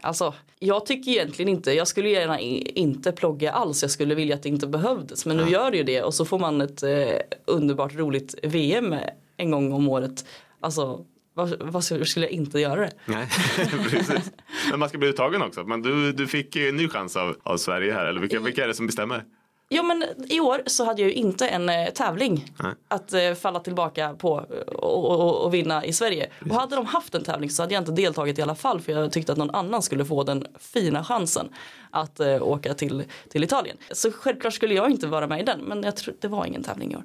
alltså, 0.00 0.34
jag 0.58 0.86
tycker 0.86 1.10
egentligen 1.10 1.48
inte, 1.48 1.72
jag 1.72 1.88
skulle 1.88 2.08
gärna 2.08 2.40
inte 2.40 3.12
plogga 3.12 3.52
alls, 3.52 3.82
jag 3.82 3.90
skulle 3.90 4.14
vilja 4.14 4.34
att 4.34 4.42
det 4.42 4.48
inte 4.48 4.66
behövdes. 4.66 5.26
Men 5.26 5.36
nu 5.36 5.48
gör 5.48 5.70
det 5.70 5.76
ju 5.76 5.82
det 5.82 6.02
och 6.02 6.14
så 6.14 6.24
får 6.24 6.38
man 6.38 6.60
ett 6.60 6.82
eh, 6.82 7.08
underbart 7.44 7.94
roligt 7.94 8.34
VM 8.42 8.94
en 9.36 9.50
gång 9.50 9.72
om 9.72 9.88
året 9.88 10.24
Alltså 10.60 11.04
vad, 11.36 11.54
vad 11.60 11.84
skulle 11.84 12.06
jag 12.26 12.30
inte 12.30 12.60
göra 12.60 12.80
det? 12.80 12.92
Nej, 13.04 13.28
precis. 13.90 14.32
Men 14.70 14.78
man 14.78 14.88
ska 14.88 14.98
bli 14.98 15.08
uttagen 15.08 15.42
också. 15.42 15.64
Men 15.64 15.82
du, 15.82 16.12
du 16.12 16.26
fick 16.26 16.56
en 16.56 16.76
ny 16.76 16.88
chans 16.88 17.16
av, 17.16 17.36
av 17.42 17.56
Sverige 17.56 17.92
här. 17.92 18.06
Eller 18.06 18.20
vilka, 18.20 18.40
vilka 18.40 18.64
är 18.64 18.68
det 18.68 18.74
som 18.74 18.86
bestämmer? 18.86 19.24
Jo 19.68 19.82
men 19.82 20.04
i 20.28 20.40
år 20.40 20.62
så 20.66 20.84
hade 20.84 21.02
jag 21.02 21.08
ju 21.08 21.14
inte 21.14 21.48
en 21.48 21.68
eh, 21.68 21.88
tävling 21.88 22.52
Nej. 22.62 22.72
att 22.88 23.12
eh, 23.12 23.34
falla 23.34 23.60
tillbaka 23.60 24.14
på 24.14 24.46
och, 24.66 25.20
och, 25.20 25.44
och 25.44 25.54
vinna 25.54 25.84
i 25.84 25.92
Sverige. 25.92 26.30
Och 26.50 26.56
hade 26.56 26.76
de 26.76 26.86
haft 26.86 27.14
en 27.14 27.24
tävling 27.24 27.50
så 27.50 27.62
hade 27.62 27.74
jag 27.74 27.80
inte 27.80 27.92
deltagit 27.92 28.38
i 28.38 28.42
alla 28.42 28.54
fall 28.54 28.80
för 28.80 28.92
jag 28.92 29.12
tyckte 29.12 29.32
att 29.32 29.38
någon 29.38 29.54
annan 29.54 29.82
skulle 29.82 30.04
få 30.04 30.22
den 30.22 30.46
fina 30.58 31.04
chansen 31.04 31.48
att 31.90 32.20
eh, 32.20 32.42
åka 32.42 32.74
till, 32.74 33.04
till 33.30 33.44
Italien. 33.44 33.76
Så 33.90 34.12
självklart 34.12 34.54
skulle 34.54 34.74
jag 34.74 34.90
inte 34.90 35.06
vara 35.06 35.26
med 35.26 35.40
i 35.40 35.44
den 35.44 35.60
men 35.60 35.82
jag 35.82 35.96
tror 35.96 36.14
det 36.20 36.28
var 36.28 36.46
ingen 36.46 36.62
tävling 36.62 36.92
i 36.92 36.96
år. 36.96 37.04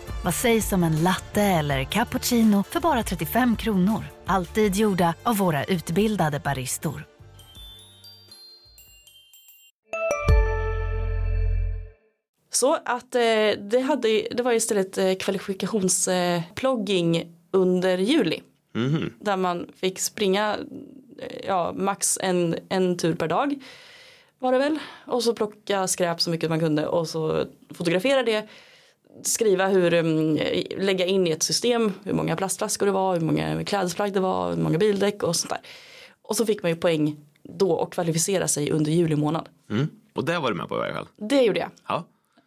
Vad 0.23 0.33
sägs 0.33 0.73
om 0.73 0.83
en 0.83 1.03
latte 1.03 1.41
eller 1.41 1.83
cappuccino 1.83 2.63
för 2.63 2.79
bara 2.79 3.03
35 3.03 3.55
kronor? 3.55 4.03
Alltid 4.25 4.75
gjorda 4.75 5.13
av 5.23 5.37
våra 5.37 5.63
utbildade 5.63 6.39
baristor. 6.39 7.05
Så 12.49 12.77
att 12.85 13.15
eh, 13.15 13.21
det, 13.59 13.83
hade, 13.87 14.27
det 14.31 14.43
var 14.43 14.53
istället 14.53 14.97
eh, 14.97 15.13
kvalifikationsplogging 15.13 17.35
under 17.51 17.97
juli. 17.97 18.41
Mhm. 18.73 19.13
Där 19.19 19.37
man 19.37 19.69
fick 19.75 19.99
springa 19.99 20.57
eh, 21.19 21.45
ja, 21.47 21.73
max 21.75 22.17
en, 22.21 22.55
en 22.69 22.97
tur 22.97 23.15
per 23.15 23.27
dag. 23.27 23.55
Var 24.39 24.51
det 24.51 24.57
väl. 24.57 24.79
Och 25.07 25.23
så 25.23 25.33
plocka 25.33 25.87
skräp 25.87 26.21
så 26.21 26.29
mycket 26.29 26.49
man 26.49 26.59
kunde 26.59 26.87
och 26.87 27.07
så 27.07 27.45
fotografera 27.73 28.23
det. 28.23 28.47
Skriva 29.23 29.67
hur, 29.67 29.93
mm, 29.93 30.39
lägga 30.77 31.05
in 31.05 31.27
i 31.27 31.31
ett 31.31 31.43
system 31.43 31.91
hur 32.03 32.13
många 32.13 32.35
plastflaskor 32.35 32.85
det 32.85 32.91
var, 32.91 33.13
hur 33.13 33.21
många 33.21 33.63
klädesplagg 33.65 34.13
det 34.13 34.19
var, 34.19 34.49
hur 34.49 34.63
många 34.63 34.77
bildäck 34.77 35.23
och 35.23 35.35
sånt 35.35 35.49
där. 35.49 35.59
Och 36.21 36.37
så 36.37 36.45
fick 36.45 36.63
man 36.63 36.71
ju 36.71 36.75
poäng 36.77 37.17
då 37.43 37.71
och 37.71 37.93
kvalificera 37.93 38.47
sig 38.47 38.71
under 38.71 38.91
juli 38.91 39.15
månad. 39.15 39.49
Mm. 39.69 39.87
Och 40.15 40.25
det 40.25 40.39
var 40.39 40.51
du 40.51 40.57
med 40.57 40.67
på 40.69 40.75
i 40.75 40.79
varje 40.79 40.93
fall. 40.93 41.07
Det 41.17 41.41
gjorde 41.41 41.59
jag. 41.59 41.69
Ja. 41.87 42.05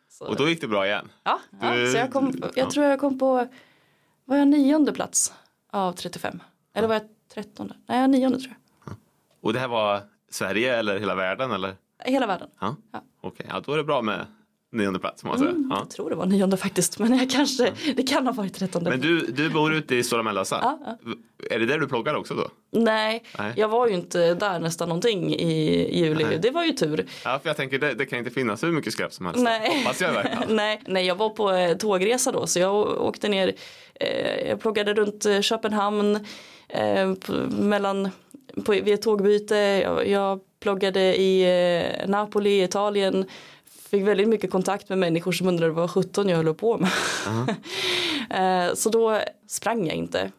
Så, 0.09 0.27
Och 0.27 0.37
då 0.37 0.49
gick 0.49 0.61
det 0.61 0.69
bra 0.69 0.87
igen. 0.87 1.09
ja, 1.25 1.41
ja, 1.61 1.75
Du- 1.75 1.93
så 1.93 1.99
jag, 1.99 2.13
kom, 2.13 2.33
ja. 2.43 2.49
jag 2.55 2.71
tror 2.71 2.87
jag 2.87 3.01
kom 3.01 3.19
på, 3.19 3.49
var 4.25 4.37
jag 4.37 4.49
nionde 4.49 4.93
plats 4.93 5.33
av 5.71 5.93
35? 5.93 6.43
Eller 6.75 6.89
var 6.89 6.95
jag 6.95 7.03
trettonde? 7.35 7.75
Nej, 7.89 8.01
jag 8.01 8.11
nionde 8.11 8.39
tror 8.39 8.55
jag. 8.87 8.95
Och 9.43 9.53
det 9.53 9.59
här 9.59 9.69
var 9.69 10.03
Sverige 10.31 10.77
eller 10.77 10.99
hela 10.99 11.15
världen 11.15 11.53
eller? 11.53 11.75
Hela 12.05 12.27
världen. 12.27 12.49
Ja. 12.61 12.77
Ja. 12.93 13.03
Okej, 13.21 13.47
ja, 13.49 13.61
då 13.67 13.73
är 13.73 13.77
det 13.77 13.85
bra 13.85 14.03
med 14.03 14.27
nionde 14.75 14.99
plats 14.99 15.25
må 15.25 15.31
man 15.31 15.39
säga. 15.39 15.51
Mm, 15.51 15.67
Ja. 15.71 15.77
Jag 15.79 15.91
tror 15.91 16.11
det 16.11 16.17
var 16.17 16.27
nionde 16.27 16.57
faktiskt, 16.57 16.99
men 16.99 17.19
jag 17.19 17.31
kanske, 17.31 17.73
det 17.97 18.03
kan 18.03 18.27
ha 18.27 18.33
varit 18.33 18.55
trettonde. 18.55 18.91
Men 18.91 19.01
du, 19.01 19.21
du 19.27 19.51
bor 19.51 19.75
ute 19.75 19.95
i 19.97 20.03
Stora 20.03 20.23
Mellösa. 20.23 20.59
Ja, 20.63 20.79
ja. 21.05 21.13
Är 21.51 21.59
det 21.59 21.67
där 21.67 21.79
du 21.79 21.89
ploggar 21.89 22.15
också 22.15 22.35
då? 22.35 22.49
Nej, 22.71 23.25
Nej. 23.39 23.53
jag 23.57 23.69
var 23.69 23.89
ju 23.89 23.95
inte 23.95 24.35
där 24.35 24.59
nästan 24.61 24.89
någonting 24.89 25.35
i 25.35 25.99
juli. 25.99 26.25
Nej. 26.25 26.39
Det 26.43 26.51
var 26.51 26.65
ju 26.65 26.73
tur. 26.73 27.07
Ja, 27.25 27.39
för 27.43 27.49
jag 27.49 27.57
tänker 27.57 27.79
det, 27.79 27.95
det 27.95 28.07
kan 28.07 28.19
inte 28.19 28.31
finnas 28.31 28.63
hur 28.63 28.73
mycket 28.73 28.93
skräp 28.93 29.13
som 29.13 29.27
helst. 29.27 29.41
Nej. 29.43 29.79
Hoppas 29.79 30.01
jag 30.01 30.27
nej, 30.49 30.81
nej, 30.87 31.07
jag 31.07 31.15
var 31.15 31.31
på 31.31 31.53
eh, 31.53 31.77
tågresa 31.77 32.33
då 32.33 32.47
så 32.47 32.59
jag 32.61 32.77
åkte 33.03 33.29
ner. 33.29 33.53
Eh, 34.01 34.49
jag 34.49 34.61
pluggade 34.61 34.95
runt 34.95 35.27
eh, 35.27 35.41
Köpenhamn 35.41 36.27
eh, 36.69 37.13
mellan 37.49 38.11
på, 38.65 38.73
vid 38.73 38.89
ett 38.95 39.03
tågbyte. 39.03 39.57
Jag, 39.57 40.09
jag 40.09 40.41
pluggade 40.61 41.01
i 41.17 41.43
eh, 42.03 42.09
Napoli, 42.09 42.63
Italien. 42.63 43.25
Fick 43.95 44.07
väldigt 44.07 44.29
mycket 44.29 44.51
kontakt 44.51 44.89
med 44.89 44.99
människor 44.99 45.33
som 45.33 45.49
undrade 45.49 45.73
vad 45.73 45.91
17 45.91 46.29
jag 46.29 46.37
höll 46.37 46.55
på 46.55 46.79
med. 46.79 46.91
eh, 48.69 48.75
så 48.75 48.91
då 48.91 49.21
sprang 49.47 49.87
jag 49.87 49.97
inte. 49.97 50.31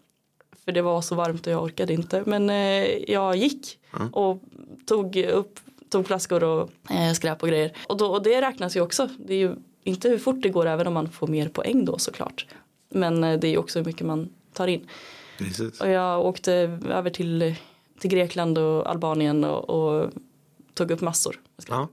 För 0.65 0.71
det 0.71 0.81
var 0.81 1.01
så 1.01 1.15
varmt 1.15 1.47
och 1.47 1.53
jag 1.53 1.63
orkade 1.63 1.93
inte. 1.93 2.23
Men 2.25 2.49
eh, 2.49 3.11
jag 3.11 3.35
gick 3.35 3.79
och 4.11 4.41
tog 4.85 5.15
upp 5.17 5.59
tog 5.89 6.07
flaskor 6.07 6.43
och 6.43 6.69
eh, 6.91 7.13
skräp 7.13 7.43
och 7.43 7.49
grejer. 7.49 7.77
Och, 7.87 7.97
då, 7.97 8.05
och 8.05 8.23
det 8.23 8.41
räknas 8.41 8.75
ju 8.75 8.81
också. 8.81 9.09
Det 9.17 9.33
är 9.33 9.37
ju 9.37 9.55
inte 9.83 10.09
hur 10.09 10.17
fort 10.17 10.41
det 10.41 10.49
går 10.49 10.65
även 10.65 10.87
om 10.87 10.93
man 10.93 11.09
får 11.09 11.27
mer 11.27 11.49
poäng 11.49 11.85
då 11.85 11.97
såklart. 11.97 12.47
Men 12.89 13.21
det 13.21 13.47
är 13.47 13.51
ju 13.51 13.57
också 13.57 13.79
hur 13.79 13.85
mycket 13.85 14.07
man 14.07 14.29
tar 14.53 14.67
in. 14.67 14.87
Precis. 15.37 15.81
Och 15.81 15.89
jag 15.89 16.25
åkte 16.25 16.53
över 16.89 17.09
till, 17.09 17.55
till 17.99 18.09
Grekland 18.09 18.57
och 18.57 18.89
Albanien 18.89 19.43
och, 19.43 19.69
och 19.69 20.11
tog 20.73 20.91
upp 20.91 21.01
massor. 21.01 21.39
Ja. 21.67 21.87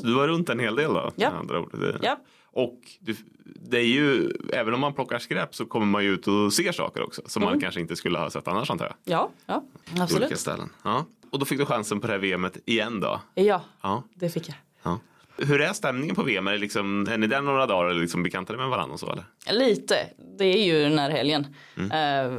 Så 0.00 0.06
du 0.06 0.14
var 0.14 0.28
runt 0.28 0.48
en 0.48 0.58
hel 0.60 0.76
del 0.76 0.92
då? 0.94 1.12
Ja. 1.16 1.28
Andra 1.28 1.60
ord. 1.60 1.78
Det- 1.80 1.98
Ja, 2.02 2.18
Och 2.52 2.80
du, 3.00 3.16
det 3.44 3.78
är 3.78 3.84
ju, 3.86 4.30
även 4.52 4.74
om 4.74 4.80
man 4.80 4.94
plockar 4.94 5.18
skräp 5.18 5.54
så 5.54 5.66
kommer 5.66 5.86
man 5.86 6.04
ju 6.04 6.10
ut 6.14 6.26
och 6.28 6.52
ser 6.52 6.72
saker 6.72 7.02
också. 7.02 7.22
Som 7.26 7.42
man 7.44 7.60
kanske 7.60 7.80
inte 7.80 7.96
skulle 7.96 8.18
ha 8.18 8.30
sett 8.30 8.48
annars 8.48 8.70
antar 8.70 8.84
jag. 8.86 8.94
ja, 9.04 9.30
ja 9.46 9.64
I 9.86 9.90
olika 9.90 10.02
absolut. 10.02 10.38
ställen. 10.38 10.70
Ja. 10.82 11.04
Och 11.30 11.38
då 11.38 11.44
fick 11.44 11.58
du 11.58 11.66
chansen 11.66 12.00
på 12.00 12.06
det 12.06 12.12
här 12.12 12.20
VMet 12.20 12.58
igen 12.64 13.00
då. 13.00 13.20
Ja, 13.34 13.62
Ja. 13.82 14.02
det 14.14 14.30
fick 14.30 14.48
jag. 14.48 14.56
ja. 14.82 14.98
Hur 15.38 15.60
är 15.60 15.72
stämningen 15.72 16.14
på 16.16 16.22
VM? 16.22 16.46
Är, 16.48 16.52
det 16.52 16.58
liksom, 16.58 17.06
är 17.10 17.18
ni 17.18 17.26
där 17.26 17.40
några 17.40 17.66
dagar 17.66 17.90
eller 17.90 18.00
liksom 18.00 18.22
bekantade 18.22 18.58
med 18.58 18.68
varandra 18.68 18.94
och 18.94 19.00
så 19.00 19.12
eller? 19.12 19.24
Lite. 19.66 19.96
Det 20.38 20.44
är 20.44 20.64
ju 20.64 20.82
den 20.82 20.98
här 20.98 21.10
helgen. 21.10 21.46
Mm. 21.76 21.90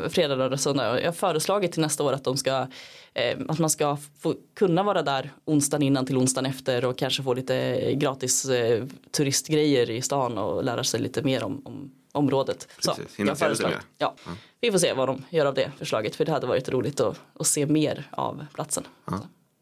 Eh, 0.04 0.10
fredag, 0.10 0.36
lördag, 0.36 0.60
söndag. 0.60 1.00
Jag 1.00 1.08
har 1.08 1.12
föreslagit 1.12 1.72
till 1.72 1.82
nästa 1.82 2.04
år 2.04 2.14
att 2.14 2.24
de 2.24 2.38
ska 2.38 2.68
eh, 3.14 3.38
att 3.48 3.60
man 3.60 3.70
ska 3.70 3.98
få 4.20 4.36
kunna 4.56 4.84
vara 4.84 5.02
där 5.02 5.32
onsdagen 5.46 5.84
innan 5.84 6.06
till 6.06 6.18
onsdagen 6.18 6.46
efter 6.50 6.86
och 6.86 6.98
kanske 6.98 7.24
få 7.24 7.34
lite 7.34 7.82
gratis 7.96 8.46
eh, 8.46 8.84
turistgrejer 9.12 9.90
i 9.90 10.02
stan 10.02 10.38
och 10.38 10.64
lära 10.64 10.84
sig 10.84 11.00
lite 11.00 11.22
mer 11.24 11.44
om, 11.44 11.62
om 11.66 11.92
området. 12.12 12.68
Precis, 12.76 13.16
Så, 13.16 13.22
jag 13.26 13.38
föreslår- 13.38 13.80
ja. 13.98 14.16
Vi 14.62 14.72
får 14.72 14.78
se 14.80 14.94
vad 14.94 15.08
de 15.10 15.26
gör 15.30 15.46
av 15.46 15.54
det 15.54 15.72
förslaget 15.78 16.16
för 16.16 16.26
det 16.26 16.32
hade 16.32 16.48
varit 16.48 16.70
roligt 16.70 17.00
att, 17.00 17.22
att 17.40 17.48
se 17.48 17.66
mer 17.66 18.08
av 18.12 18.46
platsen. 18.54 18.84
Ja, 19.06 19.20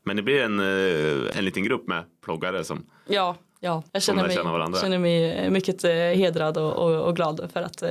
Men 0.08 0.15
det 0.15 0.22
blir 0.22 0.41
en, 0.41 0.60
eh, 0.60 1.38
en 1.38 1.46
liten 1.46 1.63
grupp 1.63 1.88
med 1.88 2.04
ploggare 2.26 2.63
som 2.63 2.86
ja, 3.08 3.36
jag 3.60 3.84
lär 3.93 4.00
känner 4.00 4.28
mig, 4.28 4.38
varandra. 4.38 4.80
känner 4.80 5.00
mig 5.00 5.50
mycket 5.50 5.84
eh, 5.84 5.91
hedrad 5.91 6.58
och, 6.58 6.74
och, 6.74 7.08
och 7.08 7.15
glad 7.15 7.50
för 7.54 7.62
att 7.62 7.82
eh, 7.82 7.89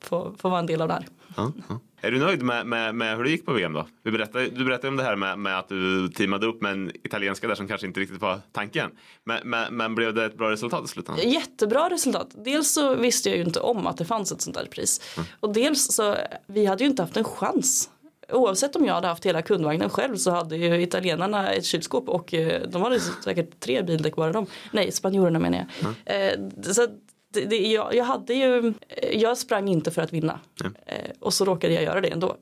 få, 0.00 0.34
få 0.38 0.48
vara 0.48 0.60
en 0.60 0.66
del 0.66 0.82
av 0.82 0.88
det 0.88 0.94
här. 0.94 1.06
Ja, 1.36 1.52
ja. 1.68 1.80
Är 2.00 2.10
du 2.10 2.18
nöjd 2.18 2.42
med, 2.42 2.66
med, 2.66 2.94
med 2.94 3.16
hur 3.16 3.24
det 3.24 3.30
gick 3.30 3.46
på 3.46 3.52
VM 3.52 3.72
då? 3.72 3.86
Du 4.02 4.10
berättade, 4.10 4.48
du 4.48 4.64
berättade 4.64 4.88
om 4.88 4.96
det 4.96 5.02
här 5.02 5.16
med, 5.16 5.38
med 5.38 5.58
att 5.58 5.68
du 5.68 6.08
teamade 6.08 6.46
upp 6.46 6.62
med 6.62 6.72
en 6.72 6.92
italienska 7.04 7.48
där 7.48 7.54
som 7.54 7.68
kanske 7.68 7.86
inte 7.86 8.00
riktigt 8.00 8.20
var 8.20 8.40
tanken. 8.52 8.90
Men, 9.24 9.40
men, 9.44 9.76
men 9.76 9.94
blev 9.94 10.14
det 10.14 10.24
ett 10.24 10.38
bra 10.38 10.50
resultat 10.50 10.84
i 10.84 10.88
slutändan? 10.88 11.30
Jättebra 11.30 11.90
resultat. 11.90 12.28
Dels 12.44 12.72
så 12.72 12.94
visste 12.94 13.28
jag 13.28 13.38
ju 13.38 13.44
inte 13.44 13.60
om 13.60 13.86
att 13.86 13.96
det 13.96 14.04
fanns 14.04 14.32
ett 14.32 14.40
sånt 14.40 14.56
där 14.56 14.66
pris. 14.66 15.18
Och 15.40 15.52
dels 15.52 15.94
så 15.94 16.16
vi 16.46 16.66
hade 16.66 16.84
ju 16.84 16.90
inte 16.90 17.02
haft 17.02 17.16
en 17.16 17.24
chans. 17.24 17.90
Oavsett 18.32 18.76
om 18.76 18.84
jag 18.84 18.94
hade 18.94 19.06
haft 19.06 19.26
hela 19.26 19.42
kundvagnen 19.42 19.90
själv 19.90 20.16
så 20.16 20.30
hade 20.30 20.56
ju 20.56 20.82
italienarna 20.82 21.52
ett 21.52 21.64
kylskåp 21.64 22.08
och 22.08 22.34
eh, 22.34 22.62
de 22.68 22.82
hade 22.82 23.00
säkert 23.00 23.60
tre 23.60 23.82
bildäck 23.82 24.16
bara 24.16 24.32
de. 24.32 24.46
Nej, 24.72 24.92
spanjorerna 24.92 25.38
menar 25.38 25.66
jag. 26.04 26.30
Eh, 26.30 26.38
så 26.62 26.86
det, 27.32 27.44
det, 27.44 27.56
jag, 27.56 27.94
jag 27.94 28.04
hade 28.04 28.34
ju, 28.34 28.74
eh, 28.88 29.20
jag 29.20 29.38
sprang 29.38 29.68
inte 29.68 29.90
för 29.90 30.02
att 30.02 30.12
vinna. 30.12 30.40
Eh, 30.86 31.10
och 31.20 31.34
så 31.34 31.44
råkade 31.44 31.74
jag 31.74 31.82
göra 31.82 32.00
det 32.00 32.08
ändå. 32.08 32.36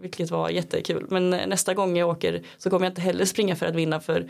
Vilket 0.00 0.30
var 0.30 0.50
jättekul. 0.50 1.06
Men 1.10 1.30
nästa 1.30 1.74
gång 1.74 1.96
jag 1.96 2.08
åker 2.08 2.42
så 2.58 2.70
kommer 2.70 2.86
jag 2.86 2.90
inte 2.90 3.00
heller 3.00 3.24
springa 3.24 3.56
för 3.56 3.66
att 3.66 3.74
vinna 3.74 4.00
för 4.00 4.28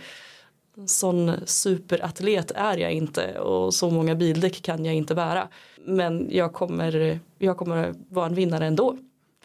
sån 0.86 1.32
superatlet 1.44 2.50
är 2.54 2.78
jag 2.78 2.92
inte 2.92 3.38
och 3.38 3.74
så 3.74 3.90
många 3.90 4.14
bildäck 4.14 4.62
kan 4.62 4.84
jag 4.84 4.94
inte 4.94 5.14
bära. 5.14 5.48
Men 5.84 6.28
jag 6.30 6.52
kommer, 6.52 7.20
jag 7.38 7.56
kommer 7.56 7.94
vara 8.08 8.26
en 8.26 8.34
vinnare 8.34 8.66
ändå 8.66 8.96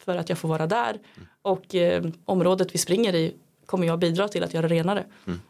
för 0.05 0.17
att 0.17 0.29
jag 0.29 0.37
får 0.37 0.49
vara 0.49 0.67
där 0.67 0.99
och 1.41 1.75
eh, 1.75 2.03
området 2.25 2.75
vi 2.75 2.77
springer 2.77 3.15
i 3.15 3.33
kommer 3.65 3.87
jag 3.87 3.99
bidra 3.99 4.27
till 4.27 4.43
att 4.43 4.53
göra 4.53 4.67
renare. 4.67 5.05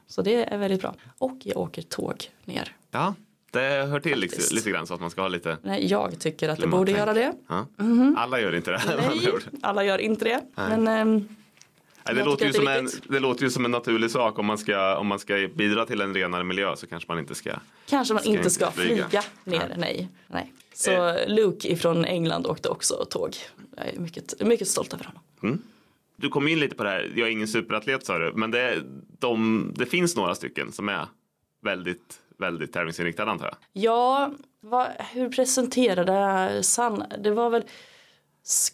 Så 0.08 0.22
det 0.22 0.54
är 0.54 0.58
väldigt 0.58 0.82
bra. 0.82 0.96
Och 1.18 1.38
jag 1.44 1.58
åker 1.58 1.82
tåg 1.82 2.30
ner. 2.46 2.76
Ja, 2.92 3.16
det 3.52 3.88
hör 3.90 4.00
till 4.00 4.20
lite, 4.20 4.54
lite 4.54 4.70
grann 4.70 4.88
så 4.88 4.94
att 4.94 5.00
man 5.00 5.10
ska 5.10 5.22
ha 5.22 5.28
lite 5.28 5.58
Nej, 5.62 5.88
jag 5.88 6.20
tycker 6.20 6.50
att 6.50 6.60
det 6.60 6.68
borde 6.68 6.92
göra 6.92 7.14
det. 7.14 7.34
Ja. 7.48 7.66
Alla 8.18 8.40
gör 8.40 8.56
inte 8.56 8.72
det. 8.72 8.82
Nej, 8.98 9.28
alla 9.62 9.84
gör 9.84 9.98
inte 9.98 10.26
det. 10.26 10.42
Men 10.56 10.88
ehm, 10.88 11.28
Nej, 12.06 12.16
det, 12.16 12.24
låter 12.24 12.46
ju 12.46 12.54
som 12.54 12.68
en, 12.68 12.90
det 13.10 13.20
låter 13.20 13.44
ju 13.44 13.50
som 13.50 13.66
en 13.66 13.72
naturlig 13.72 14.12
sak 14.12 14.40
om 14.40 14.46
man, 14.46 14.58
ska, 14.58 14.98
om 14.98 15.08
man 15.08 15.20
ska 15.20 15.50
bidra 15.56 15.86
till 15.86 16.02
en 16.02 16.14
renare 16.14 16.44
miljö 16.44 16.76
så 16.76 16.88
kanske 16.88 17.12
man 17.12 17.20
inte 17.20 17.36
ska. 17.36 17.52
Kanske 17.86 18.14
man 18.14 18.24
Ska 18.24 18.32
inte 18.32 18.50
ska 18.50 18.72
flyga. 18.72 19.08
flyga, 19.08 19.24
ner, 19.44 19.60
Nej. 19.60 19.78
nej. 19.78 20.10
nej. 20.28 20.54
Så 20.74 21.16
Luke 21.28 21.68
ifrån 21.68 22.06
England 22.06 22.48
åkte 22.48 22.70
också 22.70 23.06
tåg. 23.10 23.36
Jag 23.78 23.88
är 23.88 24.00
mycket, 24.00 24.42
mycket 24.42 24.68
stolt 24.68 24.94
över 24.94 25.06
honom. 25.06 25.62
Du 26.16 26.30
kom 26.30 26.48
in 26.48 26.60
lite 26.60 26.76
på 26.76 26.84
det 26.84 26.90
här, 26.90 27.12
jag 27.16 27.28
är 27.28 27.32
ingen 27.32 27.48
superatlet 27.48 28.06
sa 28.06 28.18
du, 28.20 28.34
men 28.36 28.52
det, 28.52 28.84
de, 29.20 29.72
det 29.76 29.86
finns 29.86 30.16
några 30.16 30.36
stycken 30.36 30.72
som 30.72 30.90
är 30.90 31.08
väldigt, 31.64 32.20
väldigt 32.38 32.74
tävlingsinriktade 32.74 33.32
antar 33.32 33.46
jag. 33.46 33.56
Ja, 33.84 34.32
vad, 34.60 34.88
hur 35.14 35.30
presenterade 35.30 36.64
San? 36.64 37.04
Det 37.20 37.32
var 37.32 37.50
väl 37.50 37.64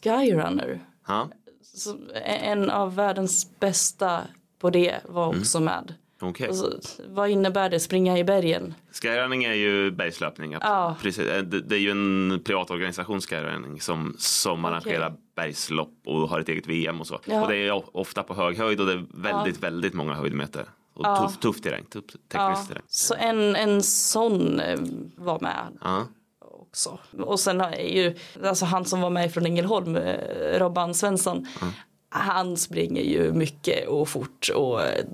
Skyrunner. 0.04 0.80
Ja, 1.08 1.30
Så 1.78 1.98
en 2.26 2.70
av 2.70 2.96
världens 2.96 3.60
bästa 3.60 4.22
på 4.60 4.70
det 4.70 4.96
var 5.06 5.28
Mm. 5.28 5.40
också 5.40 5.60
med. 5.60 5.94
okej. 6.22 6.48
Alltså, 6.48 6.80
vad 7.08 7.30
innebär 7.30 7.70
det, 7.70 7.80
springa 7.80 8.18
i 8.18 8.24
bergen? 8.24 8.74
Skyrunning 9.02 9.44
är 9.44 9.54
ju 9.54 9.92
bergslöpning. 9.92 10.52
Ja. 10.62 10.96
Precis. 11.02 11.26
Det, 11.66 11.76
är 11.76 11.80
ju 11.80 11.92
en 11.92 12.42
privat 12.46 12.72
organisation 12.72 13.22
Skyrunning 13.22 13.82
som, 13.82 14.16
som 14.18 14.66
arrangerar 14.66 15.14
bergslopp 15.36 15.94
och 16.06 16.30
har 16.30 16.40
ett 16.40 16.50
eget 16.50 16.68
VM 16.68 17.00
och 17.02 17.08
så. 17.08 17.20
Ja. 17.26 17.42
Och 17.42 17.50
det 17.50 17.56
är 17.58 17.98
ofta 17.98 18.24
på 18.24 18.34
hög 18.34 18.58
höjd 18.58 18.80
och 18.80 18.86
det 18.86 18.94
är 18.94 19.06
väldigt, 19.14 19.64
väldigt 19.64 19.94
många 19.94 20.14
höjdmeter. 20.14 20.66
Och 20.94 21.18
tuff, 21.18 21.38
tuff 21.40 21.62
terräng, 21.62 21.84
tuff 21.86 22.04
teknisk 22.32 22.68
terräng. 22.68 22.84
Så 22.88 23.14
en, 23.16 23.56
en 23.56 23.84
sån 23.84 24.60
eh, 24.60 24.80
var 25.16 25.40
med 25.40 25.68
Ja. 25.84 26.08
Också. 26.86 27.00
Och 27.24 27.40
sen 27.40 27.62
är 27.62 27.96
ju, 27.96 28.16
alltså 28.44 28.66
han 28.66 28.86
som 28.86 29.02
var 29.02 29.10
med 29.10 29.34
från 29.34 29.46
Ängelholm, 29.46 29.96
eh, 29.96 30.60
Robban 30.60 30.94
Svensson, 30.94 31.48
han 32.10 32.58
springer 32.58 33.02
ju 33.02 33.34
mycket 33.34 33.88
och 33.88 34.10
fort 34.10 34.50
och 34.56 34.82
eh, 34.82 35.06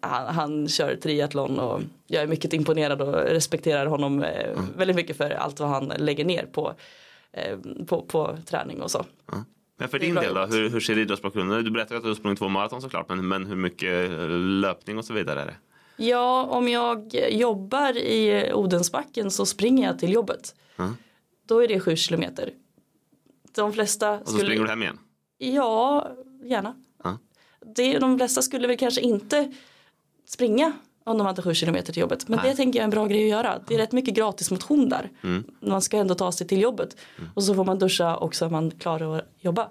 han, 0.00 0.34
han 0.34 0.68
kör 0.68 0.96
triathlon 0.96 1.58
och 1.58 1.80
jag 2.06 2.22
är 2.22 2.26
mycket 2.26 2.52
imponerad 2.52 3.02
och 3.02 3.14
respekterar 3.14 3.86
honom 3.86 4.22
eh, 4.22 4.60
väldigt 4.76 4.96
mycket 4.96 5.16
för 5.16 5.30
allt 5.30 5.60
vad 5.60 5.68
han 5.68 5.92
lägger 5.96 6.24
ner 6.24 6.46
på, 6.52 6.74
på, 7.86 8.02
på 8.02 8.38
träning 8.46 8.82
och 8.82 8.90
så. 8.90 9.04
Men 9.78 9.88
för 9.88 9.98
din 9.98 10.14
del 10.14 10.34
då, 10.34 10.46
hur, 10.46 10.70
hur 10.70 10.80
ser 10.80 10.98
idrottsbakgrunden 10.98 11.58
ut? 11.58 11.64
Du 11.64 11.70
berättade 11.70 11.96
att 11.96 12.02
du 12.02 12.08
har 12.10 12.14
sprungit 12.14 12.38
två 12.38 12.48
maraton 12.48 12.82
såklart, 12.82 13.08
men, 13.08 13.28
men 13.28 13.46
hur 13.46 13.56
mycket 13.56 14.10
löpning 14.38 14.98
och 14.98 15.04
så 15.04 15.14
vidare 15.14 15.40
är 15.40 15.46
det? 15.46 15.54
Ja, 16.02 16.42
om 16.42 16.68
jag 16.68 17.14
jobbar 17.30 17.96
i 17.96 18.52
Odensbacken 18.52 19.30
så 19.30 19.46
springer 19.46 19.86
jag 19.86 19.98
till 19.98 20.12
jobbet. 20.12 20.54
Mm. 20.78 20.96
Då 21.46 21.64
är 21.64 21.68
det 21.68 21.80
sju 21.80 21.96
kilometer. 21.96 22.52
De 23.54 23.72
flesta 23.72 24.20
Och 24.20 24.28
så 24.28 24.38
springer 24.38 24.62
du 24.62 24.68
hem 24.68 24.82
igen? 24.82 24.98
Ja, 25.38 26.08
gärna. 26.44 26.74
Ja. 27.04 27.18
Det, 27.74 27.98
de 27.98 28.18
flesta 28.18 28.42
skulle 28.42 28.68
väl 28.68 28.76
kanske 28.76 29.00
inte 29.00 29.52
springa 30.26 30.72
om 31.04 31.18
de 31.18 31.26
hade 31.26 31.42
sju 31.42 31.54
kilometer 31.54 31.92
till 31.92 32.00
jobbet. 32.00 32.28
Men 32.28 32.38
Nej. 32.42 32.50
det 32.50 32.56
tänker 32.56 32.78
jag 32.78 32.82
är 32.82 32.84
en 32.84 32.90
bra 32.90 33.06
grej 33.06 33.22
att 33.22 33.30
göra. 33.30 33.60
Det 33.66 33.74
är 33.74 33.78
rätt 33.78 33.92
mycket 33.92 34.14
gratis 34.14 34.50
motion 34.50 34.88
där. 34.88 35.10
Mm. 35.22 35.44
Man 35.60 35.82
ska 35.82 35.96
ändå 35.96 36.14
ta 36.14 36.32
sig 36.32 36.46
till 36.46 36.60
jobbet. 36.60 36.96
Och 37.34 37.44
så 37.44 37.54
får 37.54 37.64
man 37.64 37.78
duscha 37.78 38.16
och 38.16 38.34
så 38.34 38.44
är 38.44 38.50
man 38.50 38.70
klar 38.70 39.16
att 39.16 39.24
jobba. 39.40 39.70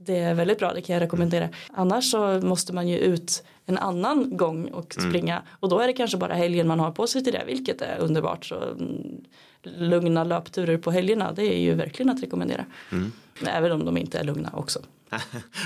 Det 0.00 0.18
är 0.18 0.34
väldigt 0.34 0.58
bra, 0.58 0.72
det 0.74 0.80
kan 0.82 0.94
jag 0.94 1.02
rekommendera. 1.02 1.48
Annars 1.72 2.10
så 2.10 2.40
måste 2.40 2.72
man 2.72 2.88
ju 2.88 2.98
ut 2.98 3.44
en 3.66 3.78
annan 3.78 4.36
gång 4.36 4.68
och 4.68 4.96
Mm. 4.98 5.10
springa. 5.10 5.42
Och 5.60 5.68
då 5.68 5.78
är 5.80 5.86
det 5.86 5.92
kanske 5.92 6.16
bara 6.16 6.34
helgen 6.34 6.66
man 6.68 6.80
har 6.80 6.90
på 6.90 7.06
sig 7.06 7.24
till 7.24 7.32
det, 7.32 7.44
vilket 7.46 7.82
är 7.82 7.98
underbart. 7.98 8.44
Så 8.44 8.62
mm, 8.62 9.24
lugna 9.62 10.24
löpturer 10.24 10.78
på 10.78 10.90
helgerna, 10.90 11.32
det 11.32 11.42
är 11.42 11.58
ju 11.58 11.74
verkligen 11.74 12.10
att 12.10 12.22
rekommendera. 12.22 12.64
Mm. 12.92 13.12
Även 13.46 13.72
om 13.72 13.84
de 13.84 13.96
inte 13.96 14.18
är 14.18 14.24
lugna 14.24 14.50
också. 14.52 14.80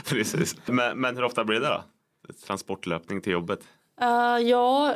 Precis. 0.08 0.56
Men, 0.66 0.98
men 1.00 1.16
hur 1.16 1.24
ofta 1.24 1.44
blir 1.44 1.60
det 1.60 1.66
då? 1.68 1.84
Transportlöpning 2.46 3.20
till 3.20 3.32
jobbet? 3.32 3.60
Uh, 4.02 4.48
ja, 4.48 4.94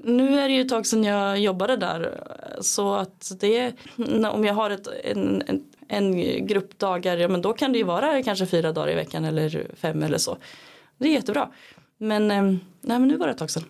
nu 0.00 0.40
är 0.40 0.48
det 0.48 0.54
ju 0.54 0.60
ett 0.60 0.68
tag 0.68 0.86
sedan 0.86 1.04
jag 1.04 1.38
jobbade 1.38 1.76
där. 1.76 2.24
Så 2.60 2.94
att 2.94 3.32
det, 3.40 3.72
om 4.32 4.44
jag 4.44 4.54
har 4.54 4.70
ett, 4.70 4.86
en, 5.04 5.42
en, 5.46 5.64
en 5.90 6.46
grupp 6.46 6.78
dagar, 6.78 7.16
ja 7.16 7.28
men 7.28 7.42
då 7.42 7.52
kan 7.52 7.72
det 7.72 7.78
ju 7.78 7.84
vara 7.84 8.22
kanske 8.22 8.46
fyra 8.46 8.72
dagar 8.72 8.92
i 8.92 8.94
veckan 8.94 9.24
eller 9.24 9.70
fem 9.74 10.02
eller 10.02 10.18
så. 10.18 10.38
Det 10.98 11.08
är 11.08 11.12
jättebra. 11.12 11.48
Men, 11.98 12.30
eh, 12.30 12.42
nej, 12.42 12.60
men 12.80 13.08
nu 13.08 13.16
var 13.16 13.26
det 13.26 13.32
ett 13.32 13.38
tag 13.38 13.50
sedan. 13.50 13.64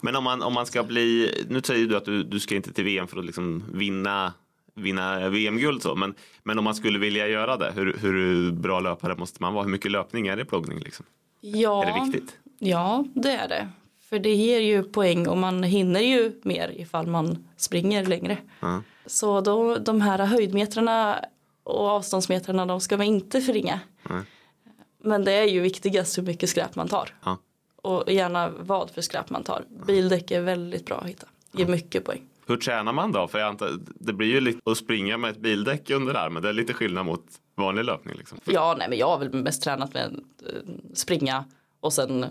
Men 0.00 0.16
om 0.16 0.24
man, 0.24 0.42
om 0.42 0.52
man 0.52 0.66
ska 0.66 0.82
bli, 0.82 1.30
nu 1.48 1.60
säger 1.62 1.86
du 1.86 1.96
att 1.96 2.04
du, 2.04 2.22
du 2.22 2.40
ska 2.40 2.54
inte 2.54 2.72
till 2.72 2.84
VM 2.84 3.06
för 3.06 3.18
att 3.18 3.24
liksom 3.24 3.64
vinna, 3.72 4.32
vinna 4.74 5.28
VM-guld 5.28 5.82
så, 5.82 5.94
men, 5.94 6.14
men 6.42 6.58
om 6.58 6.64
man 6.64 6.74
skulle 6.74 6.98
vilja 6.98 7.28
göra 7.28 7.56
det, 7.56 7.72
hur, 7.76 7.96
hur 8.00 8.52
bra 8.52 8.80
löpare 8.80 9.16
måste 9.16 9.42
man 9.42 9.54
vara? 9.54 9.64
Hur 9.64 9.70
mycket 9.70 9.90
löpning 9.90 10.26
är 10.26 10.36
det 10.36 10.42
i 10.42 10.44
ploggning? 10.44 10.78
Liksom? 10.78 11.06
Ja, 11.40 11.84
Är 11.84 11.92
det 11.92 12.04
viktigt? 12.04 12.38
Ja, 12.58 13.04
det 13.14 13.32
är 13.32 13.48
det. 13.48 13.68
För 14.08 14.18
det 14.18 14.34
ger 14.34 14.60
ju 14.60 14.82
poäng 14.82 15.28
och 15.28 15.36
man 15.36 15.62
hinner 15.62 16.00
ju 16.00 16.32
mer 16.42 16.68
ifall 16.80 17.06
man 17.06 17.44
springer 17.56 18.06
längre. 18.06 18.38
Ja. 18.60 18.82
Så 19.06 19.40
då, 19.40 19.78
de 19.78 20.00
här 20.00 20.18
höjdmetrarna 20.18 21.24
och 21.64 21.88
avståndsmetrarna 21.88 22.66
de 22.66 22.80
ska 22.80 22.96
man 22.96 23.06
inte 23.06 23.40
förringa. 23.40 23.80
Nej. 24.10 24.22
Men 25.02 25.24
det 25.24 25.32
är 25.32 25.44
ju 25.44 25.60
viktigast 25.60 26.18
hur 26.18 26.22
mycket 26.22 26.50
skräp 26.50 26.76
man 26.76 26.88
tar. 26.88 27.14
Ja. 27.24 27.38
Och 27.76 28.12
gärna 28.12 28.48
vad 28.48 28.90
för 28.90 29.02
skräp 29.02 29.30
man 29.30 29.42
tar. 29.42 29.64
Bildäck 29.86 30.30
är 30.30 30.40
väldigt 30.40 30.86
bra 30.86 30.96
att 30.96 31.08
hitta. 31.08 31.26
Ger 31.52 31.66
mycket 31.66 32.04
poäng. 32.04 32.22
Hur 32.46 32.56
tränar 32.56 32.92
man 32.92 33.12
då? 33.12 33.28
För 33.28 33.38
jag 33.38 33.48
antar, 33.48 33.70
det 33.94 34.12
blir 34.12 34.28
ju 34.28 34.40
lite 34.40 34.70
att 34.70 34.78
springa 34.78 35.18
med 35.18 35.30
ett 35.30 35.38
bildäck 35.38 35.90
under 35.90 36.14
armen. 36.14 36.42
Det 36.42 36.48
är 36.48 36.52
lite 36.52 36.74
skillnad 36.74 37.06
mot 37.06 37.24
vanlig 37.54 37.84
löpning. 37.84 38.16
Liksom. 38.16 38.38
Ja, 38.44 38.74
nej 38.78 38.88
men 38.88 38.98
jag 38.98 39.06
har 39.06 39.18
väl 39.18 39.32
mest 39.32 39.62
tränat 39.62 39.94
med 39.94 40.20
eh, 40.46 40.72
springa 40.94 41.44
och 41.80 41.92
sen 41.92 42.26